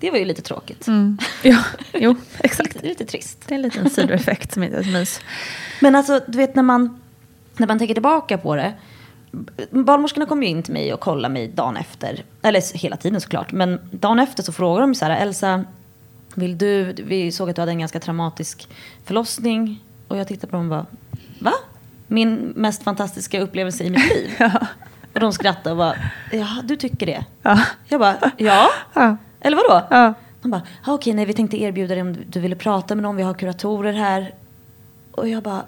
[0.00, 0.86] det var ju lite tråkigt.
[0.86, 1.18] Mm.
[1.42, 1.58] Ja,
[1.92, 2.74] jo, exakt.
[2.74, 3.44] Lite, lite trist.
[3.46, 5.20] Det är en liten sidoeffekt som inte är så mys.
[5.80, 7.00] Men alltså, du vet när man,
[7.56, 8.72] när man tänker tillbaka på det.
[9.70, 12.24] Barnmorskorna kom ju in till mig och kollade mig dagen efter.
[12.42, 13.52] Eller hela tiden såklart.
[13.52, 15.64] Men dagen efter så frågade de så här, Elsa,
[16.38, 18.68] vill du, vi såg att du hade en ganska traumatisk
[19.04, 19.84] förlossning.
[20.08, 20.86] Och jag tittade på dem och bara,
[21.38, 21.52] va?
[22.06, 24.30] Min mest fantastiska upplevelse i mitt liv.
[25.14, 25.94] Och de skrattade och bara,
[26.32, 27.24] ja du tycker det?
[27.42, 27.60] Ja.
[27.88, 28.68] Jag bara, ja.
[28.94, 29.16] Ja.
[29.40, 29.86] Eller vadå?
[29.90, 30.14] Ja.
[30.42, 33.16] De bara, ah, okej, nej, vi tänkte erbjuda dig om du- ville prata med någon,
[33.16, 34.34] vi har kuratorer här.
[35.12, 35.62] Och jag bara,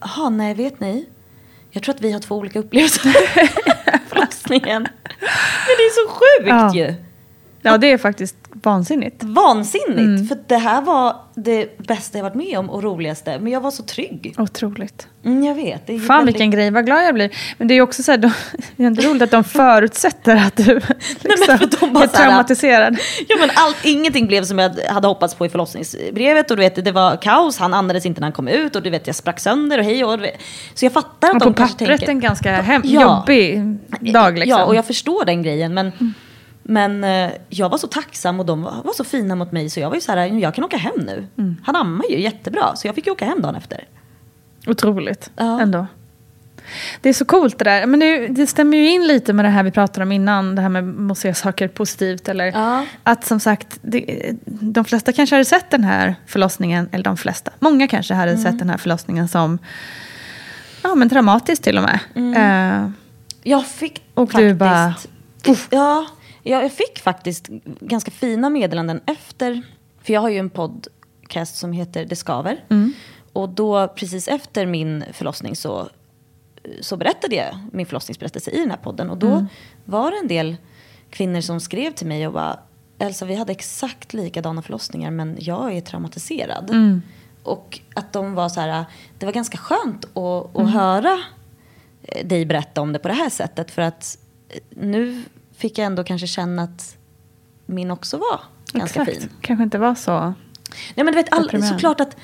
[0.00, 1.06] jaha, nej, vet ni?
[1.70, 3.12] Jag tror att vi har två olika upplevelser
[4.08, 4.82] förlossningen.
[4.82, 6.74] Men det är så sjukt Ja.
[6.74, 6.94] ju.
[7.66, 9.22] Ja, det är faktiskt vansinnigt.
[9.22, 9.98] Vansinnigt.
[9.98, 10.26] Mm.
[10.28, 13.38] För det här var det bästa jag varit med om och roligaste.
[13.38, 14.34] Men jag var så trygg.
[14.38, 15.08] Otroligt.
[15.24, 15.86] Mm, jag vet.
[15.86, 17.30] Fan väldigt- vilken grej, vad glad jag blir.
[17.58, 18.30] Men det är ju också så här, de,
[18.76, 20.80] det är inte roligt att de förutsätter att du
[21.20, 22.96] liksom, för de bara är traumatiserad.
[23.28, 26.50] Ja, men allt, ingenting blev som jag hade hoppats på i förlossningsbrevet.
[26.50, 28.76] Och du vet, det var kaos, han andades inte när han kom ut.
[28.76, 30.20] Och du vet, jag sprack sönder och hej och...
[30.74, 32.08] Så jag fattar att Och de på pappret tänker...
[32.08, 33.02] en ganska hem, Ja.
[33.02, 33.62] jobbig
[34.12, 34.58] dag liksom.
[34.60, 35.74] Ja, och jag förstår den grejen.
[35.74, 35.92] Men,
[36.68, 39.70] men eh, jag var så tacksam och de var, så fina mot mig.
[39.70, 41.26] Så jag var ju så här, jag kan åka hem nu.
[41.38, 41.56] Mm.
[41.64, 42.76] Han ammar ju jättebra.
[42.76, 43.84] Så jag fick ju åka hem dagen efter.
[44.66, 45.60] Otroligt Ja.
[45.60, 45.86] ändå.
[47.00, 47.86] Det är så coolt det där.
[47.86, 50.54] Men det, det stämmer ju in lite med det här vi pratade om innan.
[50.54, 52.28] Det här med att se saker positivt.
[52.28, 52.86] Eller Ja.
[53.02, 56.88] Att som sagt, det, de flesta kanske hade sett den här förlossningen.
[56.92, 57.50] Eller de flesta.
[57.58, 58.42] Många kanske hade Mm.
[58.42, 59.58] sett den här förlossningen som
[60.82, 61.98] ja, men traumatisk till och med.
[62.84, 62.90] Eh,
[63.42, 64.48] Jag fick Och faktiskt...
[64.48, 64.94] du bara,
[65.44, 66.06] Ja, ja,
[66.50, 67.48] jag fick faktiskt
[67.80, 69.62] ganska fina meddelanden efter.
[70.02, 72.64] För jag har ju en podcast som heter Det skaver.
[73.32, 75.88] Och då precis efter min förlossning så,
[76.80, 79.10] så berättade jag min förlossningsberättelse i den här podden.
[79.10, 79.46] Och då
[79.84, 80.56] var det en del
[81.10, 82.58] kvinnor som skrev till mig och bara
[82.98, 86.70] Elsa, vi hade exakt likadana förlossningar men jag är traumatiserad.
[87.42, 88.84] Och att de var så här,
[89.18, 91.18] det var ganska skönt att, att höra
[92.02, 93.70] eh, dig berätta om det på det här sättet.
[93.70, 94.18] För att
[94.48, 95.22] eh, nu
[95.56, 96.96] fick jag ändå kanske känna att
[97.66, 98.40] min också var
[98.72, 99.18] ganska exakt.
[99.18, 99.30] fin.
[99.40, 100.20] Kanske inte var så.
[100.94, 102.16] Nej men du vet, all, såklart att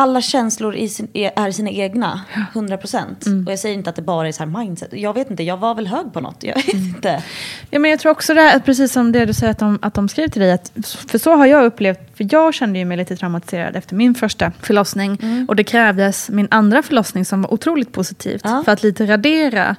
[0.00, 2.20] alla känslor i sin, är, är sina egna,
[2.52, 3.26] 100 procent.
[3.26, 3.46] Mm.
[3.46, 4.88] Och jag säger inte att det bara är så här mindset.
[4.92, 6.36] Jag vet inte, jag var väl hög på något.
[6.42, 6.86] Jag vet Mm.
[6.86, 7.22] inte.
[7.70, 9.94] Ja, men jag tror också det här, precis som det du säger att de, att
[9.94, 10.52] de skrev till dig.
[10.52, 10.72] Att,
[11.08, 14.52] för så har jag upplevt, för jag kände ju mig lite traumatiserad efter min första
[14.60, 15.18] förlossning.
[15.48, 18.40] Och det krävdes min andra förlossning som var otroligt positivt.
[18.44, 18.62] Ja.
[18.64, 19.76] För att lite radera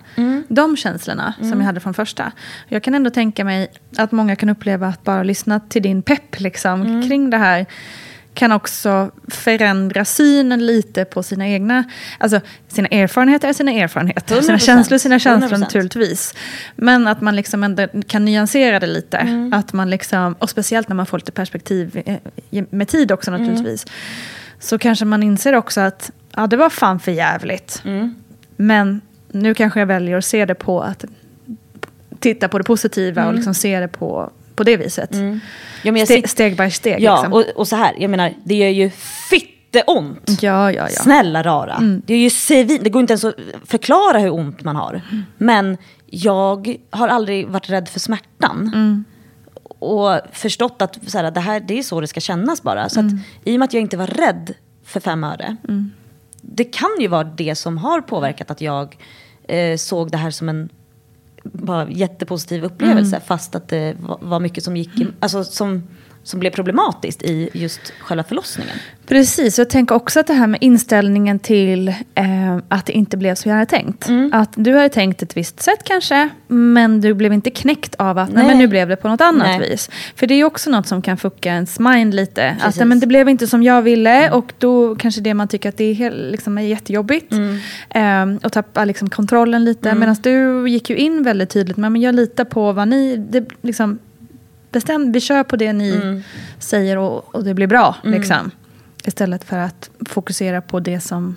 [0.47, 2.31] de känslorna som jag hade från första.
[2.67, 3.67] Jag kan ändå tänka mig
[3.97, 7.65] att många kan uppleva att bara lyssna till din pepp liksom, kring det här
[8.33, 11.83] kan också förändra synen lite på sina egna,
[12.17, 14.59] alltså sina erfarenheter sina erfarenheter, sina 100%.
[14.59, 15.59] känslor är sina känslor 100%.
[15.59, 16.33] naturligtvis.
[16.75, 19.49] Men att man liksom ändå kan nyansera det lite.
[19.53, 23.85] Att man liksom, och speciellt när man får lite perspektiv eh, med tid också naturligtvis.
[24.59, 27.83] Så kanske man inser också att ja, det var fan för jävligt.
[28.55, 29.01] Men
[29.31, 31.05] nu kanske jag väljer att se det på att
[32.19, 34.31] titta på det positiva och liksom se det på,
[34.61, 35.09] på det viset.
[35.83, 37.01] Ja, men jag Ste, sitter- steg by steg.
[37.01, 37.33] Ja, liksom.
[37.33, 38.89] och, och så här, jag menar, det gör ju
[39.29, 40.37] fitteont.
[40.41, 41.01] ja, ja, ja.
[41.03, 42.01] Snälla rara.
[42.05, 43.35] Det, är ju det går inte ens att
[43.65, 45.01] förklara hur ont man har.
[45.37, 49.05] Men jag har aldrig varit rädd för smärtan.
[49.79, 52.89] Och förstått att så här, det, här, det är så det ska kännas bara.
[52.89, 53.05] Så att,
[53.43, 54.53] I och med att jag inte var rädd
[54.85, 55.55] för fem öre.
[56.41, 58.97] Det kan ju vara det som har påverkat att jag
[59.47, 60.69] eh, såg det här som en
[61.43, 63.19] bara jättepositiv upplevelse.
[63.25, 64.89] Fast att det var, mycket som gick,
[65.19, 65.83] alltså, som,
[66.23, 68.75] som blev problematiskt i just själva förlossningen.
[69.07, 73.17] Precis, och jag tänker också att det här med inställningen till eh, att det inte
[73.17, 74.09] blev som jag hade tänkt.
[74.09, 74.29] Mm.
[74.33, 78.29] Att du hade tänkt ett visst sätt kanske, men du blev inte knäckt av att
[78.29, 78.37] nej.
[78.37, 78.47] Nej.
[78.47, 79.69] men nu blev det på något annat Nej.
[79.69, 79.89] vis.
[80.15, 82.49] För det är ju också något som kan fucka ens mind lite.
[82.49, 82.79] Att Precis.
[82.79, 85.77] nej, men det blev inte som jag ville och då kanske det man tycker att
[85.77, 87.33] det är, helt, liksom, är jättejobbigt.
[87.33, 87.59] Mm.
[87.89, 89.95] Eh, och tappa liksom, kontrollen lite.
[89.95, 93.17] Medan du gick ju in väldigt tydligt med men jag litar på vad ni...
[93.17, 93.99] Det, liksom,
[94.71, 96.23] bestäm, vi kör på det ni Mm.
[96.59, 97.95] säger och, och det blir bra.
[98.03, 98.51] Liksom.
[99.05, 101.35] Istället för att fokusera på det som...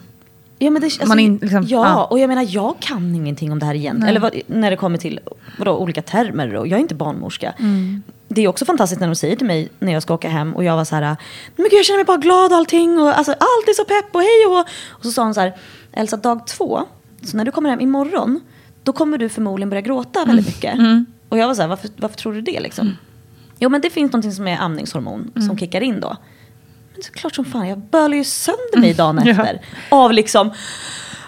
[0.58, 2.04] Ja, men det, alltså, Man in- liksom, ja, ja.
[2.04, 4.02] och jag menar jag kan ingenting om det här igen.
[4.02, 5.20] Eller vad, när det kommer till
[5.58, 6.54] vadå, olika termer.
[6.54, 7.54] Och jag är inte barnmorska.
[7.58, 8.02] Mm.
[8.28, 10.64] Det är också fantastiskt när de säger till mig när jag ska åka hem och
[10.64, 11.16] jag var så här,
[11.56, 14.14] men gud, jag känner mig bara glad och allting och alltså, allt är så pepp
[14.14, 15.52] och hej och Och så sa hon så här,
[15.92, 16.80] Elsa dag två,
[17.22, 18.40] så när du kommer hem imorgon,
[18.82, 20.74] då kommer du förmodligen börja gråta väldigt mycket.
[21.28, 22.96] Och jag var så här, varför, varför tror du det liksom?
[23.64, 26.08] Jo men det finns någonting som är amningshormon som kickar in då.
[26.92, 29.30] Men det är klart som fan, jag bölar ju sönder mig dagen Ja.
[29.30, 29.60] efter.
[29.88, 30.50] Av liksom,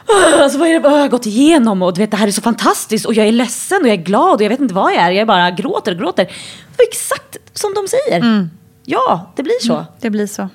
[0.08, 2.30] "Åh, alltså vad är det jag har gått igenom och du vet det här är
[2.32, 4.92] så fantastiskt och jag är ledsen och jag är glad och jag vet inte vad
[4.92, 5.10] jag är.
[5.10, 6.24] Jag bara gråter och gråter.
[6.24, 8.48] Det var exakt som de säger.
[8.84, 9.86] Ja, det blir så.
[10.00, 10.48] Det blir så.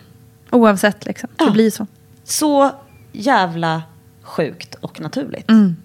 [0.49, 1.29] Oavsett liksom.
[1.36, 1.51] Det Ja.
[1.51, 1.88] blir så.
[2.23, 2.71] Så
[3.11, 3.82] jävla
[4.21, 5.49] sjukt och naturligt.
[5.49, 5.75] Mm.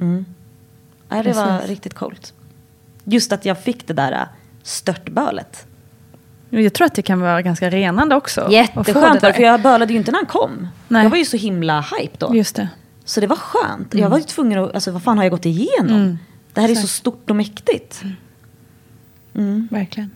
[0.00, 0.24] Mm.
[1.08, 2.32] Nej, det var riktigt coolt.
[3.04, 4.18] Just att jag fick det där äh,
[4.68, 5.66] störtbölet.
[6.50, 8.48] Jag tror att det kan vara ganska renande också.
[8.50, 10.68] Jätteskönt var för jag bölade ju inte när han kom.
[10.88, 11.02] Nej.
[11.02, 12.36] Jag var ju så himla hype då.
[12.36, 12.68] Just det.
[13.04, 13.94] Så det var skönt.
[13.94, 15.96] Jag var ju tvungen att, alltså vad fan har jag gått igenom?
[15.96, 16.18] Mm.
[16.52, 16.92] Det här är så Exakt.
[16.94, 18.02] stort och mäktigt.
[19.70, 20.10] Verkligen.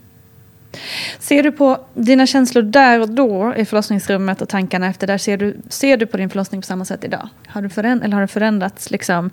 [1.19, 5.37] Ser du på dina känslor där och då i förlossningsrummet och tankarna efter där, ser
[5.37, 7.29] du, ser du på din förlossning på samma sätt idag?
[7.47, 9.31] Har du, föränd- eller har det förändrats liksom,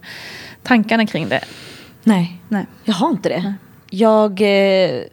[0.63, 1.43] tankarna kring det?
[2.03, 2.65] Nej, Nej.
[2.83, 3.53] jag har inte det.
[3.89, 5.03] Jag, eh,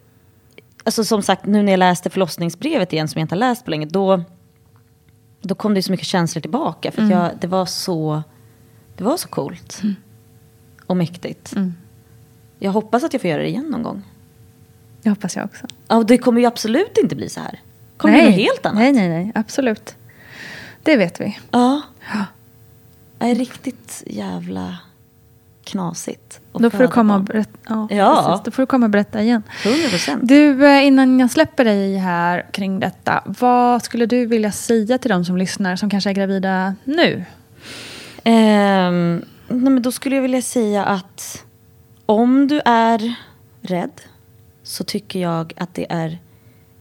[0.83, 3.71] alltså som sagt, nu när jag läste förlossningsbrevet igen som jag inte har läst på
[3.71, 4.23] länge, då,
[5.41, 6.91] då kom det så mycket känslor tillbaka.
[6.91, 8.23] För att jag, det var så,
[8.97, 9.81] det var så coolt.
[10.85, 11.53] Och mäktigt.
[12.59, 14.03] Jag hoppas att jag får göra det igen någon gång.
[15.01, 15.67] Det hoppas jag också.
[15.87, 17.51] Ja, och det kommer ju absolut inte bli så här.
[17.51, 18.77] Det kommer bli något helt annat.
[18.77, 19.31] Nej, nej, nej.
[19.35, 19.95] Absolut.
[20.83, 21.37] Det vet vi.
[21.51, 21.81] Ja.
[23.17, 24.77] Det är riktigt jävla
[25.67, 26.39] knasigt.
[26.53, 27.51] Då får du komma och berätta.
[27.67, 28.23] Ja, Ja.
[28.27, 28.45] Precis.
[28.45, 29.43] Då får du komma och berätta igen.
[29.65, 30.21] 100 procent.
[30.23, 33.23] Du, eh, innan jag släpper dig här kring detta.
[33.25, 37.23] Vad skulle du vilja säga till de som lyssnar som kanske är gravida nu?
[38.23, 41.43] Ehm, nej, men då skulle jag vilja säga att
[42.05, 43.15] om du är
[43.61, 44.01] rädd
[44.63, 46.19] så tycker jag att det är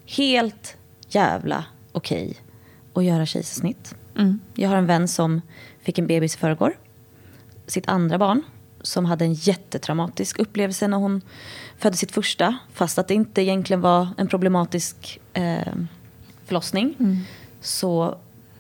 [0.07, 0.77] helt
[1.09, 2.37] jävla okej
[2.95, 3.95] att göra kejsarsnitt.
[4.55, 5.41] Jag har en vän som
[5.83, 6.79] fick en bebis i förrgår.
[7.67, 8.43] Sitt andra barn.
[8.87, 11.21] Som hade en jättetraumatisk upplevelse när hon
[11.79, 12.57] födde sitt första.
[12.73, 15.75] Fast att det inte egentligen var en problematisk eh,
[16.45, 16.95] förlossning.
[17.61, 18.19] Så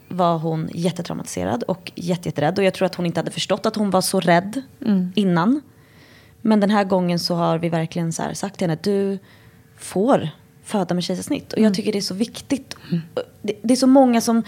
[0.09, 2.59] var hon jättetraumatiserad och jätte, jätterädd.
[2.59, 4.62] Och jag tror att hon inte hade förstått att hon var så rädd
[5.14, 5.62] innan.
[6.41, 9.18] Men den här gången så har vi verkligen så sagt till henne, du
[9.79, 10.29] får
[10.64, 11.53] föda med kejsarsnitt.
[11.53, 12.77] Och jag tycker det är så viktigt.
[13.43, 14.43] Det, det är så många som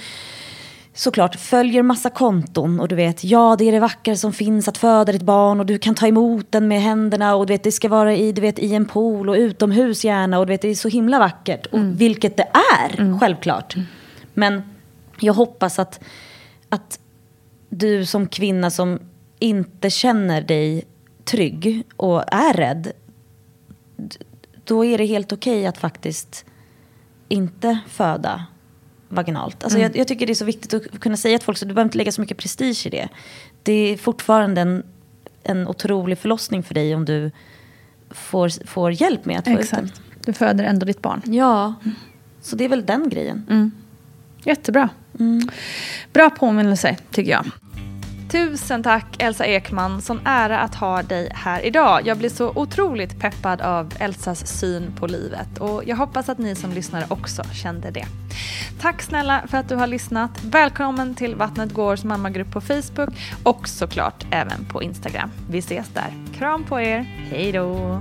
[0.99, 4.79] såklart följer massa konton och du vet, ja det är det vackra som finns att
[4.79, 7.73] föda ditt barn och du kan ta emot den med händerna och du vet det
[7.73, 10.69] ska vara i, du vet, i en pool och utomhus gärna och du vet det
[10.69, 11.67] är så himla vackert.
[11.67, 12.49] Och vilket det
[12.83, 13.77] är, självklart.
[14.35, 14.63] Men
[15.21, 16.01] jag hoppas att,
[16.69, 17.01] att
[17.69, 18.99] du som kvinna som
[19.39, 20.85] inte känner dig
[21.25, 22.93] trygg och är rädd,
[24.65, 26.45] då är det helt okej att faktiskt
[27.29, 28.47] inte föda
[29.09, 29.65] vaginalt.
[29.65, 31.75] Alltså jag, jag tycker det är så viktigt att kunna säga till folk, så du
[31.75, 33.09] behöver inte lägga så mycket prestige i det.
[33.63, 34.83] Det är fortfarande en,
[35.43, 37.31] en otrolig förlossning för dig om du
[38.11, 39.85] får, får hjälp med att få ut den.
[39.85, 40.03] Exakt.
[40.25, 41.23] Du föder ändå ditt barn.
[41.25, 41.75] Ja,
[42.41, 43.73] så det är väl den grejen.
[44.45, 44.89] Jättebra.
[45.21, 45.49] Mm.
[46.13, 47.47] Bra påminnelse, tycker jag.
[48.31, 52.07] Tusen tack Elsa Ekman, sån ära att ha dig här idag.
[52.07, 56.55] Jag blir så otroligt peppad av Elsas syn på livet och jag hoppas att ni
[56.55, 58.07] som lyssnare också kände det.
[58.81, 60.31] Tack snälla för att du har lyssnat.
[60.45, 63.09] Välkommen till Vattnet Gårs mammagrupp på Facebook
[63.43, 65.31] och såklart även på Instagram.
[65.51, 66.13] Vi ses där.
[66.39, 67.01] Kram på er.
[67.31, 68.01] Hej då!